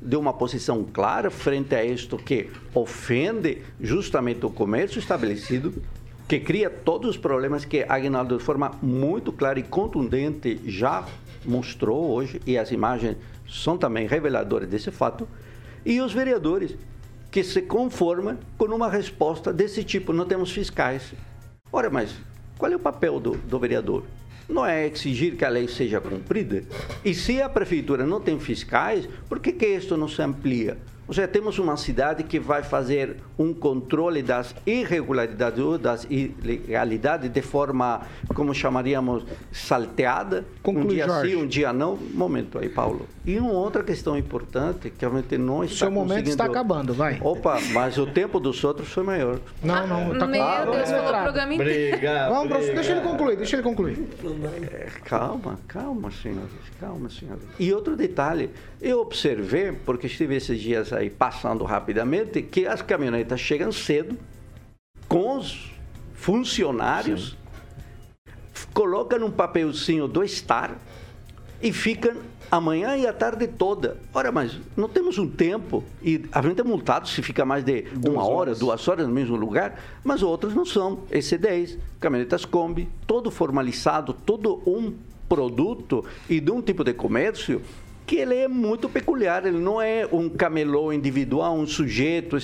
[0.00, 5.74] de uma posição clara frente a isto que ofende justamente o comércio estabelecido,
[6.32, 11.04] que cria todos os problemas que Aguinaldo, de forma muito clara e contundente, já
[11.44, 15.28] mostrou hoje, e as imagens são também reveladoras desse fato,
[15.84, 16.74] e os vereadores,
[17.30, 21.12] que se conformam com uma resposta desse tipo: não temos fiscais.
[21.70, 22.14] Ora, mas
[22.56, 24.02] qual é o papel do, do vereador?
[24.48, 26.64] Não é exigir que a lei seja cumprida?
[27.04, 30.78] E se a prefeitura não tem fiscais, por que, que isto não se amplia?
[31.12, 37.28] Ou seja, temos uma cidade que vai fazer um controle das irregularidades ou das ilegalidades
[37.30, 38.00] de forma,
[38.34, 40.42] como chamaríamos, salteada.
[40.62, 41.30] Conclui, um dia Jorge.
[41.30, 41.98] sim, um dia não.
[42.14, 43.06] Momento aí, Paulo.
[43.26, 46.30] E uma outra questão importante, que realmente não está Seu momento conseguindo...
[46.30, 47.20] está acabando, vai.
[47.20, 49.38] Opa, mas o tempo dos outros foi maior.
[49.62, 50.72] Não, não, tá Meu claro.
[50.72, 51.98] Deus, falou o programa inteiro.
[52.30, 54.08] Vamos, professor, deixa ele concluir, deixa ele concluir.
[54.72, 56.50] É, calma, calma, senhores,
[56.80, 57.44] calma, senhores.
[57.58, 58.48] E outro detalhe,
[58.80, 64.16] eu observei, porque estive esses dias aí passando rapidamente, que as caminhonetas chegam cedo,
[65.08, 65.70] com os
[66.14, 67.36] funcionários,
[68.72, 70.76] colocam um papelzinho do Star
[71.60, 72.16] e ficam
[72.50, 73.96] a manhã e a tarde toda.
[74.12, 77.86] Ora, mas não temos um tempo, e a gente é multado se fica mais de
[78.06, 81.00] uma hora, duas horas no mesmo lugar, mas outros não são.
[81.10, 84.92] Esse 10, caminhonetas Kombi, todo formalizado, todo um
[85.28, 87.62] produto e de um tipo de comércio
[88.06, 89.46] que ele é muito peculiar.
[89.46, 92.36] Ele não é um camelô individual, um sujeito.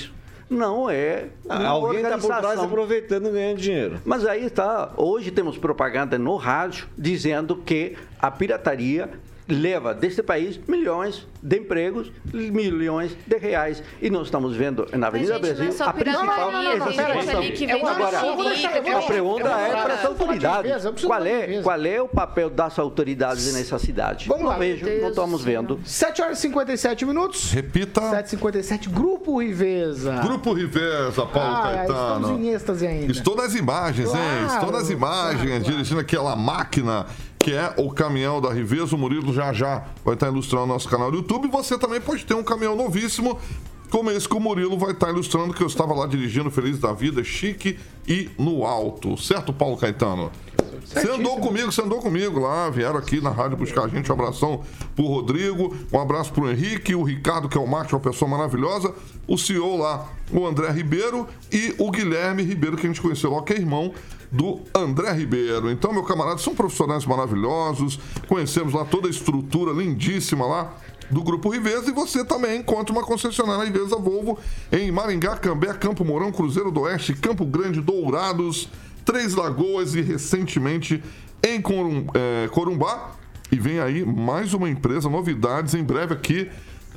[0.51, 1.27] Não é.
[1.45, 4.01] uma Alguém está por trás aproveitando e ganhando dinheiro.
[4.05, 9.11] Mas aí está, hoje temos propaganda no rádio dizendo que a pirataria
[9.49, 13.83] leva deste país milhões de empregos, milhões de reais.
[14.01, 18.19] E nós estamos vendo na Avenida gente, não é Brasil só a principal vende Agora,
[18.19, 21.03] a pergunta é para as autoridades.
[21.05, 24.29] Qual é, qual é o papel das autoridades nessa cidade?
[24.29, 24.59] Vamos não lá.
[24.59, 25.81] vejo, Meu não estamos vendo.
[25.85, 27.51] 7 horas e 57 minutos.
[27.53, 28.01] Repita.
[28.01, 30.21] 7h57, Grupo Riveza.
[30.23, 32.39] Grupo Riveza, Paulo ah, estamos Caetano.
[32.41, 33.13] em êxtase ainda.
[33.13, 34.47] Estou nas imagens, hein?
[34.47, 35.77] Estou nas imagens, claro, claro.
[35.77, 37.07] dirigindo aquela máquina
[37.39, 38.95] que é o caminhão da Riveza.
[38.95, 41.49] O Murilo já já vai estar ilustrando nosso canal do YouTube.
[41.49, 43.39] Você também pode ter um caminhão novíssimo,
[43.91, 46.93] como esse que o Murilo vai estar ilustrando, que eu estava lá dirigindo, feliz da
[46.93, 49.17] vida, chique e no alto.
[49.17, 50.31] Certo, Paulo Caetano?
[50.85, 54.11] Você andou comigo, você andou comigo lá, vieram aqui na rádio buscar a gente.
[54.11, 54.63] Um abração
[54.97, 58.95] pro Rodrigo, um abraço pro Henrique, o Ricardo, que é o Marte, uma pessoa maravilhosa,
[59.27, 63.43] o CEO lá, o André Ribeiro e o Guilherme Ribeiro, que a gente conheceu lá,
[63.43, 63.93] que é irmão
[64.31, 65.71] do André Ribeiro.
[65.71, 67.99] Então, meu camarada, são profissionais maravilhosos,
[68.29, 70.75] conhecemos lá toda a estrutura lindíssima lá
[71.11, 74.39] do Grupo Riveza e você também encontra uma concessionária Riveza Volvo
[74.71, 78.69] em Maringá, Cambé, Campo Mourão, Cruzeiro do Oeste, Campo Grande, Dourados,
[79.07, 81.03] Três Lagoas e recentemente
[81.43, 83.13] em Corum- eh, Corumbá.
[83.51, 86.51] E vem aí mais uma empresa, novidades em breve aqui,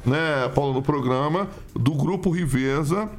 [0.05, 3.09] né, Paulo, no programa do Grupo Riveza.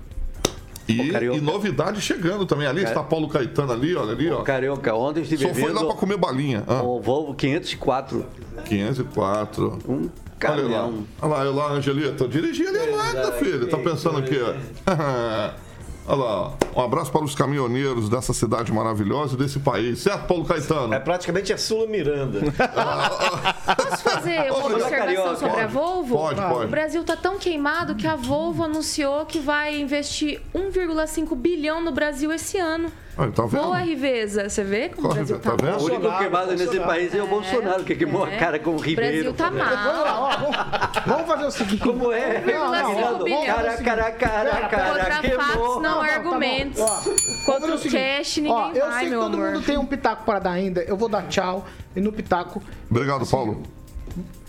[0.88, 2.66] E, e novidade chegando também.
[2.66, 4.42] Ali está Paulo Caetano ali, olha ali, ó.
[4.42, 6.64] Carioca, ontem estive Só foi lá pra comer balinha.
[6.66, 8.26] Ah, o Volvo 504,
[8.64, 9.78] 504.
[9.88, 10.10] um Olha lá.
[10.38, 11.04] caminhão.
[11.20, 12.26] Olha lá, eu lá, Angelita.
[12.26, 13.68] Dirigi ali ao lado, filho.
[13.68, 14.52] Tá pensando aqui, ó.
[16.06, 16.52] Olha lá.
[16.74, 20.00] Um abraço para os caminhoneiros dessa cidade maravilhosa e desse país.
[20.00, 20.92] Certo, Paulo Caetano?
[20.92, 22.40] É praticamente a Sula Miranda.
[23.76, 26.16] Posso fazer uma observação sobre a Volvo?
[26.16, 26.64] Pode, pode.
[26.66, 31.92] O Brasil tá tão queimado que a Volvo anunciou que vai investir 1,5 bilhão no
[31.92, 32.90] Brasil esse ano.
[33.16, 33.42] Olha, tá?
[33.42, 34.48] Boa, Riveza.
[34.48, 35.74] Você vê como Corre, o Brasil tá tá, vendo?
[35.80, 38.76] O único Bolsonaro, queimado nesse país é o Bolsonaro, que queimou a cara com o
[38.76, 39.12] O Ribeiro.
[39.12, 40.02] Brasil tá Vamos mal.
[40.02, 41.82] lá, ó, vamos, fazer o seguinte.
[41.82, 42.40] Como é?
[42.40, 43.44] Não, não, bilhão.
[43.44, 45.40] cara, cara, cara, cara, Contra queimou.
[45.40, 46.80] fatos, não argumentos.
[47.44, 49.52] Contra o cash, ninguém Ó, eu vai, sei que meu todo amor.
[49.52, 50.82] mundo tem um pitaco para dar ainda.
[50.82, 51.66] Eu vou dar tchau.
[51.94, 52.62] E no pitaco.
[52.90, 53.62] Obrigado, Paulo.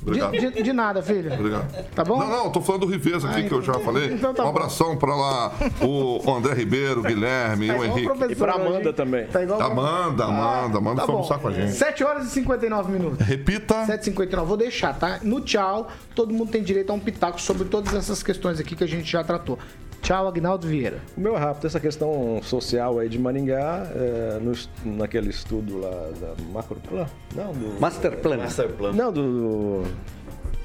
[0.06, 0.32] Obrigado.
[0.32, 1.34] De, de- de nada, filha.
[1.34, 1.86] Obrigado.
[1.96, 2.20] Tá bom?
[2.20, 4.12] Não, não, eu tô falando do Riveza aqui, Ah, que eu já então- falei.
[4.14, 4.52] então tá um bom.
[4.52, 5.52] abração pra lá,
[5.82, 8.12] o André Ribeiro, o Guilherme, Tá o Henrique.
[8.32, 8.94] E pra hoje, Amanda hein?
[8.94, 9.26] também.
[9.28, 11.22] Tá igual Amanda, Amanda, Amanda Tá foi bom.
[11.22, 11.72] almoçar com a gente.
[11.72, 13.26] 7 horas e 59 minutos.
[13.26, 13.86] Repita.
[13.86, 15.20] 7h59, vou deixar, tá?
[15.24, 18.84] No tchau, todo mundo tem direito a um pitaco sobre todas essas questões aqui que
[18.84, 19.58] a gente já tratou.
[20.04, 21.00] Tchau, Agnaldo Vieira.
[21.16, 24.52] O meu é rápido, essa questão social aí de Maringá, é, no
[24.98, 27.80] naquele estudo lá da Macroplan, não, do...
[27.80, 28.36] Master Plan.
[28.36, 28.92] Master Plan.
[28.92, 29.84] Não, do, do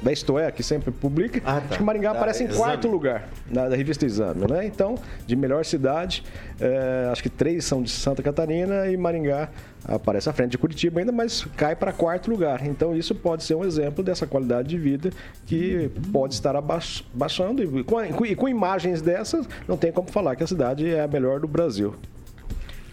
[0.01, 1.67] da Istoé, que sempre publica, Ah, tá.
[1.71, 2.63] acho que Maringá Da aparece em Exame.
[2.63, 4.65] quarto lugar na, da revista Exame, né?
[4.65, 4.95] Então,
[5.27, 6.23] de melhor cidade,
[6.61, 9.49] é, acho que três são de Santa Catarina e Maringá
[9.85, 12.65] aparece à frente de Curitiba ainda, mas cai para quarto lugar.
[12.65, 15.11] Então, isso pode ser um exemplo dessa qualidade de vida
[15.47, 17.63] que pode estar abaix- baixando.
[17.63, 21.09] E com, e com imagens dessas, não tem como falar que a cidade é a
[21.09, 21.95] melhor do Brasil.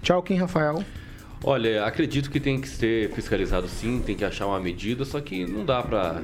[0.01, 0.83] Tchau, Kim Rafael.
[1.43, 5.45] Olha, acredito que tem que ser fiscalizado sim, tem que achar uma medida, só que
[5.45, 6.21] não dá pra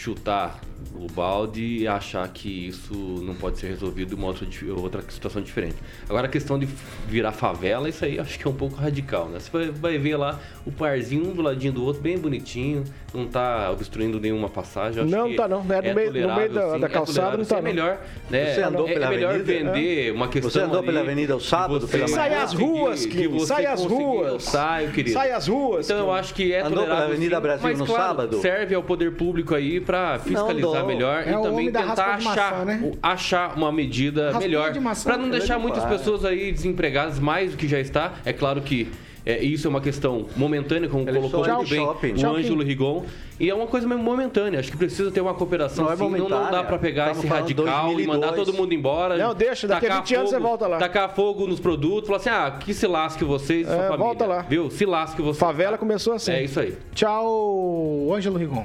[0.00, 0.60] chutar
[0.94, 2.92] o balde e achar que isso
[3.22, 5.76] não pode ser resolvido de uma outra, outra situação diferente.
[6.08, 6.68] Agora a questão de
[7.08, 9.38] virar favela, isso aí acho que é um pouco radical, né?
[9.40, 12.84] Você vai, vai ver lá o parzinho um do ladinho do outro, bem bonitinho,
[13.14, 15.02] não tá obstruindo nenhuma passagem.
[15.02, 17.36] acho Não que tá não, é no meio- no meio da- sim, da é calçada
[17.36, 17.68] tolerável, não sim, tá É não.
[17.68, 17.98] melhor,
[18.30, 18.54] né?
[18.54, 19.72] Você andou é, pela é melhor avenida?
[19.72, 22.50] vender uma questão Você andou ali pela avenida ao sábado, que pela você Sai às
[22.52, 24.32] conseguir- ruas, que você sai às conseguir, ruas.
[24.32, 25.14] Eu saio, querido.
[25.14, 25.86] Sai às ruas.
[25.86, 28.40] Então eu acho que é Andou pela tolerável, Avenida sim, Brasil mas, no claro, sábado?
[28.40, 30.86] serve ao poder público aí pra fiscalizar andou.
[30.86, 32.92] melhor É e também tentar raspa de maçã, achar, né?
[33.02, 34.72] achar uma medida Raspinha melhor
[35.04, 38.14] pra não é deixar muitas pessoas aí desempregadas mais do que já está.
[38.24, 38.90] É claro que
[39.24, 42.24] é, isso é uma questão momentânea, como Ele colocou muito é bem shopping.
[42.24, 43.04] o Ângelo Rigon.
[43.40, 44.60] E é uma coisa mesmo momentânea.
[44.60, 46.08] Acho que precisa ter uma cooperação Não é sim.
[46.10, 48.06] Não, não dá pra pegar Estamos esse radical e 2002.
[48.06, 49.18] mandar todo mundo embora.
[49.18, 50.78] Não, deixa, daqui a tacar 20 anos você fogo- volta lá.
[50.78, 53.96] Tacar fogo nos produtos, falar assim: ah, que se lasque vocês e sua É, família.
[53.98, 54.42] volta lá.
[54.48, 54.70] Viu?
[54.70, 55.38] Se lasque vocês.
[55.38, 56.30] Favela começou assim.
[56.30, 56.78] É isso aí.
[56.94, 58.64] Tchau, Ângelo Rigon.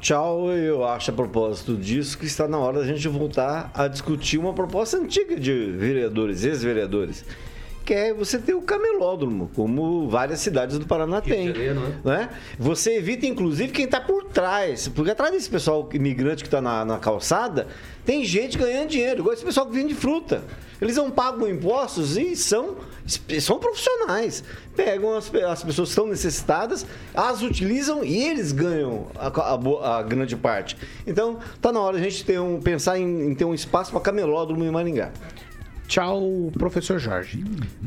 [0.00, 4.38] Tchau, eu acho a propósito disso que está na hora da gente voltar a discutir
[4.38, 7.22] uma proposta antiga de vereadores, ex-vereadores,
[7.84, 11.52] que é você ter o camelódromo, como várias cidades do Paraná têm.
[11.52, 12.00] Né?
[12.02, 12.30] né?
[12.58, 16.82] Você evita, inclusive, quem está por trás, porque atrás desse pessoal imigrante que está na,
[16.82, 17.66] na calçada,
[18.02, 20.42] tem gente ganhando dinheiro, igual esse pessoal que vende fruta.
[20.80, 22.76] Eles não pagam impostos e são,
[23.40, 24.44] são profissionais.
[24.76, 30.02] Pegam as, as pessoas que estão necessitadas, as utilizam e eles ganham a, a a
[30.02, 30.76] grande parte.
[31.06, 34.00] Então, tá na hora a gente ter um, pensar em, em ter um espaço para
[34.00, 35.10] camelódromo em Maringá.
[35.90, 37.42] Tchau, professor Jorge.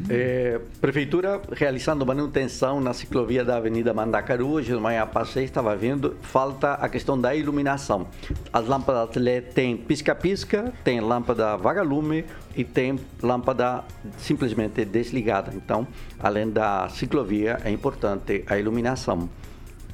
[0.10, 4.46] É, Prefeitura realizando manutenção na ciclovia da Avenida Mandacaru.
[4.50, 8.06] Hoje de manhã passei, estava vendo, falta a questão da iluminação.
[8.52, 12.26] As lâmpadas LED tem pisca-pisca, tem lâmpada vagalume
[12.58, 13.86] e tem lâmpada
[14.18, 15.54] simplesmente desligada.
[15.56, 15.88] Então,
[16.20, 19.30] além da ciclovia, é importante a iluminação.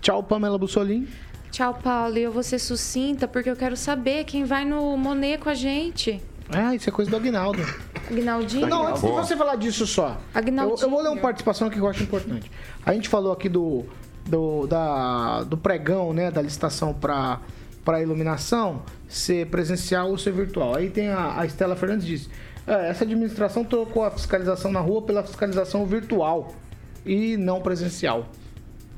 [0.02, 1.08] Tchau, Pamela Bussolim.
[1.52, 2.18] Tchau, Paulo.
[2.18, 5.54] E eu vou ser sucinta porque eu quero saber quem vai no Monet com a
[5.54, 6.20] gente.
[6.52, 7.62] Ah, isso é coisa do Aguinaldo.
[8.10, 8.68] Aguinaldinho?
[8.68, 10.18] Não, antes de você falar disso só,
[10.64, 12.52] eu, eu vou ler uma participação aqui que eu acho importante.
[12.86, 13.86] A gente falou aqui do,
[14.26, 17.40] do, da, do pregão, né, da licitação para
[17.86, 20.76] para iluminação ser presencial ou ser virtual.
[20.76, 22.30] Aí tem a, a Estela Fernandes diz,
[22.68, 26.54] "É, essa administração trocou a fiscalização na rua pela fiscalização virtual
[27.06, 28.28] e não presencial.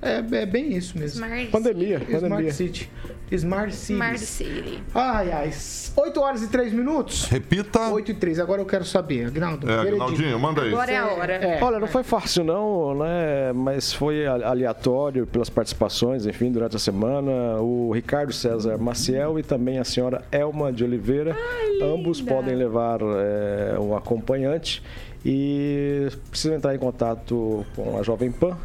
[0.02, 1.24] É, é bem isso mesmo.
[1.24, 2.54] Smart Pandemia, Smart pandemia.
[2.54, 2.90] City.
[3.32, 3.94] Smart City.
[3.94, 4.84] Smart City.
[4.94, 5.52] Ai, ai.
[5.96, 7.26] 8 horas e 3 minutos?
[7.26, 7.90] Repita.
[7.90, 8.40] 8 e 3.
[8.40, 9.70] Agora eu quero saber, Agnaldo.
[9.70, 9.80] É.
[9.80, 10.70] Agnaldinho, manda aí.
[10.70, 11.34] Agora é a hora.
[11.34, 11.64] É.
[11.64, 13.54] Olha, não foi fácil não, né?
[13.54, 17.62] Mas foi aleatório pelas participações, enfim, durante a semana.
[17.62, 21.36] O Ricardo César Maciel e também a senhora Elma de Oliveira.
[21.82, 24.84] ambos podem levar é, um acompanhante
[25.26, 28.58] e precisam entrar em contato com a Jovem Pan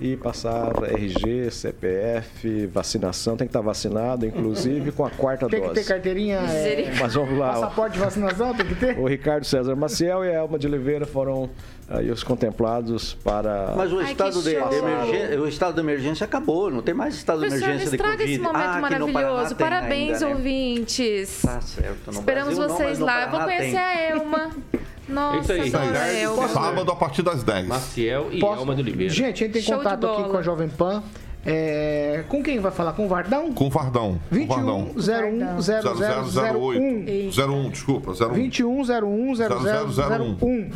[0.00, 3.36] e passar RG, CPF, vacinação.
[3.36, 5.80] Tem que estar vacinado, inclusive, com a quarta Tem que dose.
[5.80, 6.38] ter carteirinha.
[6.40, 6.92] É.
[7.00, 7.52] Mas vamos lá.
[7.52, 8.98] passaporte de vacinação, tem que ter?
[8.98, 11.48] O Ricardo César Maciel e a Elma de Oliveira foram
[11.88, 13.72] aí os contemplados para.
[13.76, 17.14] Mas o Ai, estado que de, emergência, o estado de emergência acabou, não tem mais
[17.14, 18.32] estado de não emergência de estraga Covid.
[18.32, 19.54] esse momento Ah, maravilhoso.
[19.54, 20.34] tem Parabéns, ainda, né?
[20.34, 21.42] ouvintes.
[21.42, 22.06] Tá certo.
[22.10, 23.24] No Esperamos Brasil não, vocês no lá.
[23.26, 23.78] Eu vou conhecer tem.
[23.78, 24.50] a Elma.
[25.08, 25.86] Nossa, isso aí.
[25.86, 26.48] adoro a Elma.
[26.48, 27.66] Sábado a partir das 10.
[27.66, 28.60] Maciel e Posso?
[28.60, 29.12] Alma de Oliveira.
[29.12, 31.02] Gente, a gente tem Show contato aqui com a Jovem Pan.
[31.46, 32.94] É, Com quem vai falar?
[32.94, 33.52] Com o Vardão?
[33.52, 34.18] Com o Vardão.
[34.30, 34.90] Com o Vardão.
[34.94, 37.30] 21 01 0001.
[37.30, 37.40] 0008.
[37.40, 38.12] 01, desculpa.
[38.12, 38.32] 01.
[38.32, 40.70] 21 01 0001.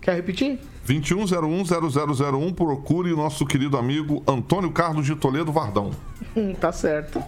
[0.00, 0.58] Quer repetir?
[0.88, 5.90] 2101-0001, procure o nosso querido amigo Antônio Carlos de Toledo Vardão.
[6.34, 7.22] Hum, tá certo.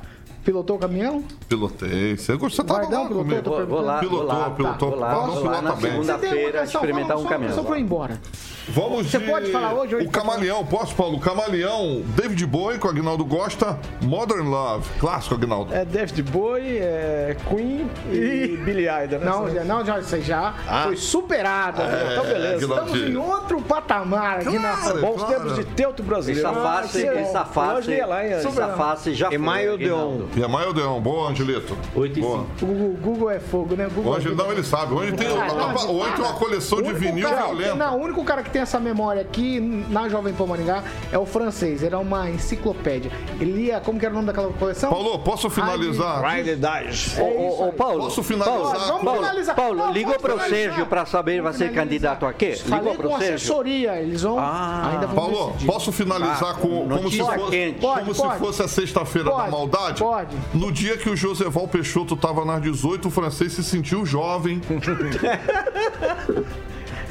[0.45, 1.23] Pilotou o caminhão?
[1.49, 2.17] Pilotei.
[2.17, 2.65] Você gostou?
[2.65, 3.25] Você tava Vardão lá pilotou?
[3.25, 3.43] comigo.
[3.43, 4.91] Tô Vou, vou lá, Pilotou, vou lá, pilotou.
[4.91, 5.91] vou lá, vou lá pilota na bem.
[5.91, 6.81] segunda-feira Você tem uma questão?
[6.81, 7.55] experimentar um só- caminhão.
[7.55, 8.21] Só pra ir embora.
[8.69, 9.25] Vamos Você de...
[9.27, 11.17] pode falar hoje ou O Camaleão, posso, Paulo?
[11.17, 14.89] O Camaleão, David Bowie, com o Agnaldo Gosta, Modern Love.
[14.99, 15.75] Clássico, Agnaldo.
[15.75, 19.25] É David Bowie, é Queen e Billy Idol, né?
[19.27, 21.83] Não, já, não, já, já foi superado.
[22.13, 22.65] então beleza.
[22.65, 24.95] Estamos em outro patamar aqui Claro.
[24.95, 25.01] na.
[25.01, 25.35] Bons claro.
[25.35, 26.49] tempos de teuto brasileiro.
[26.49, 28.33] Essa face, Ah, essa Hoje face, ia lá, hein?
[28.33, 29.35] essa face já foi.
[29.35, 30.21] Emaio Deon.
[30.37, 31.01] E é Maia Odeon.
[31.01, 31.77] Boa, Angelito.
[31.95, 32.47] 8 e Boa.
[32.59, 32.71] 5.
[32.73, 33.89] O Google, é fogo, né?
[33.93, 34.95] Google O Angelito, não, ele sabe.
[34.95, 37.75] Hoje tem, Ah, não, hoje tem uma coleção O de vinil cara- violento.
[37.75, 39.59] Não, o único cara que tem essa memória aqui
[39.89, 41.83] na Jovem Pan Maringá é o francês.
[41.83, 43.11] Ele é uma enciclopédia.
[43.41, 44.91] Ele lia, como que era o nome daquela coleção?
[44.91, 46.23] Paulo, posso finalizar?
[46.25, 47.21] Ride Dice.
[47.21, 47.73] Ô, É ô.
[47.73, 48.55] Paulo, Posso finalizar?
[48.55, 49.57] Paulo, Vamos Paulo, finalizar.
[49.57, 50.59] Paulo, Não, ligou pro finalizar.
[50.59, 52.53] Sérgio para saber vai ser candidato a quê?
[52.57, 53.35] Falei Ligou pro com Sérgio?
[53.35, 54.01] assessoria.
[54.01, 54.91] Eles vão Ah.
[54.93, 55.67] ainda vão Paulo, decidir.
[55.67, 57.81] posso finalizar com, como se fosse, quente.
[57.81, 58.33] Pode, como pode.
[58.35, 60.01] se fosse a sexta-feira da maldade?
[60.01, 60.20] pode.
[60.55, 64.61] No dia que o Joseval Peixoto estava nas 18, o francês se sentiu jovem.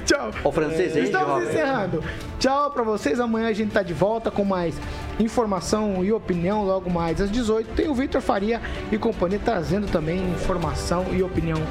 [0.05, 0.31] Tchau.
[0.43, 1.49] O francês é Estamos jovem.
[1.49, 2.03] encerrando.
[2.39, 3.19] Tchau pra vocês.
[3.19, 4.75] Amanhã a gente tá de volta com mais
[5.19, 6.65] informação e opinião.
[6.65, 8.59] Logo mais às 18 tem o Vitor Faria
[8.91, 11.61] e companhia trazendo também informação e opinião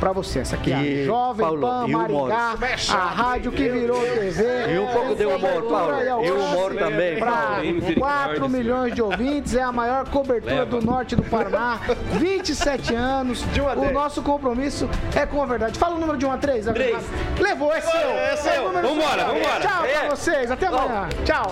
[0.00, 0.40] pra você.
[0.40, 2.28] Essa aqui é a Jovem Paulo, Pan humor?
[2.30, 2.54] Maringá,
[2.92, 4.74] a rádio que virou TV.
[4.74, 6.24] E um pouco de humor, Paulo.
[6.24, 7.20] E humor também.
[7.74, 8.48] Misericórdia, 4 senhor.
[8.48, 10.66] milhões de ouvintes, é a maior cobertura Leva.
[10.66, 11.78] do norte do Paraná,
[12.18, 13.44] 27 anos.
[13.76, 15.78] O nosso compromisso é com a verdade.
[15.78, 16.66] Fala o número de 1 a 3.
[16.66, 17.04] Três.
[17.38, 18.00] Levou, é seu.
[18.00, 18.62] É seu.
[18.62, 19.60] o número Vambora, vambora.
[19.60, 20.08] Tchau pra É.
[20.08, 21.08] vocês, até amanhã.
[21.24, 21.42] Tchau.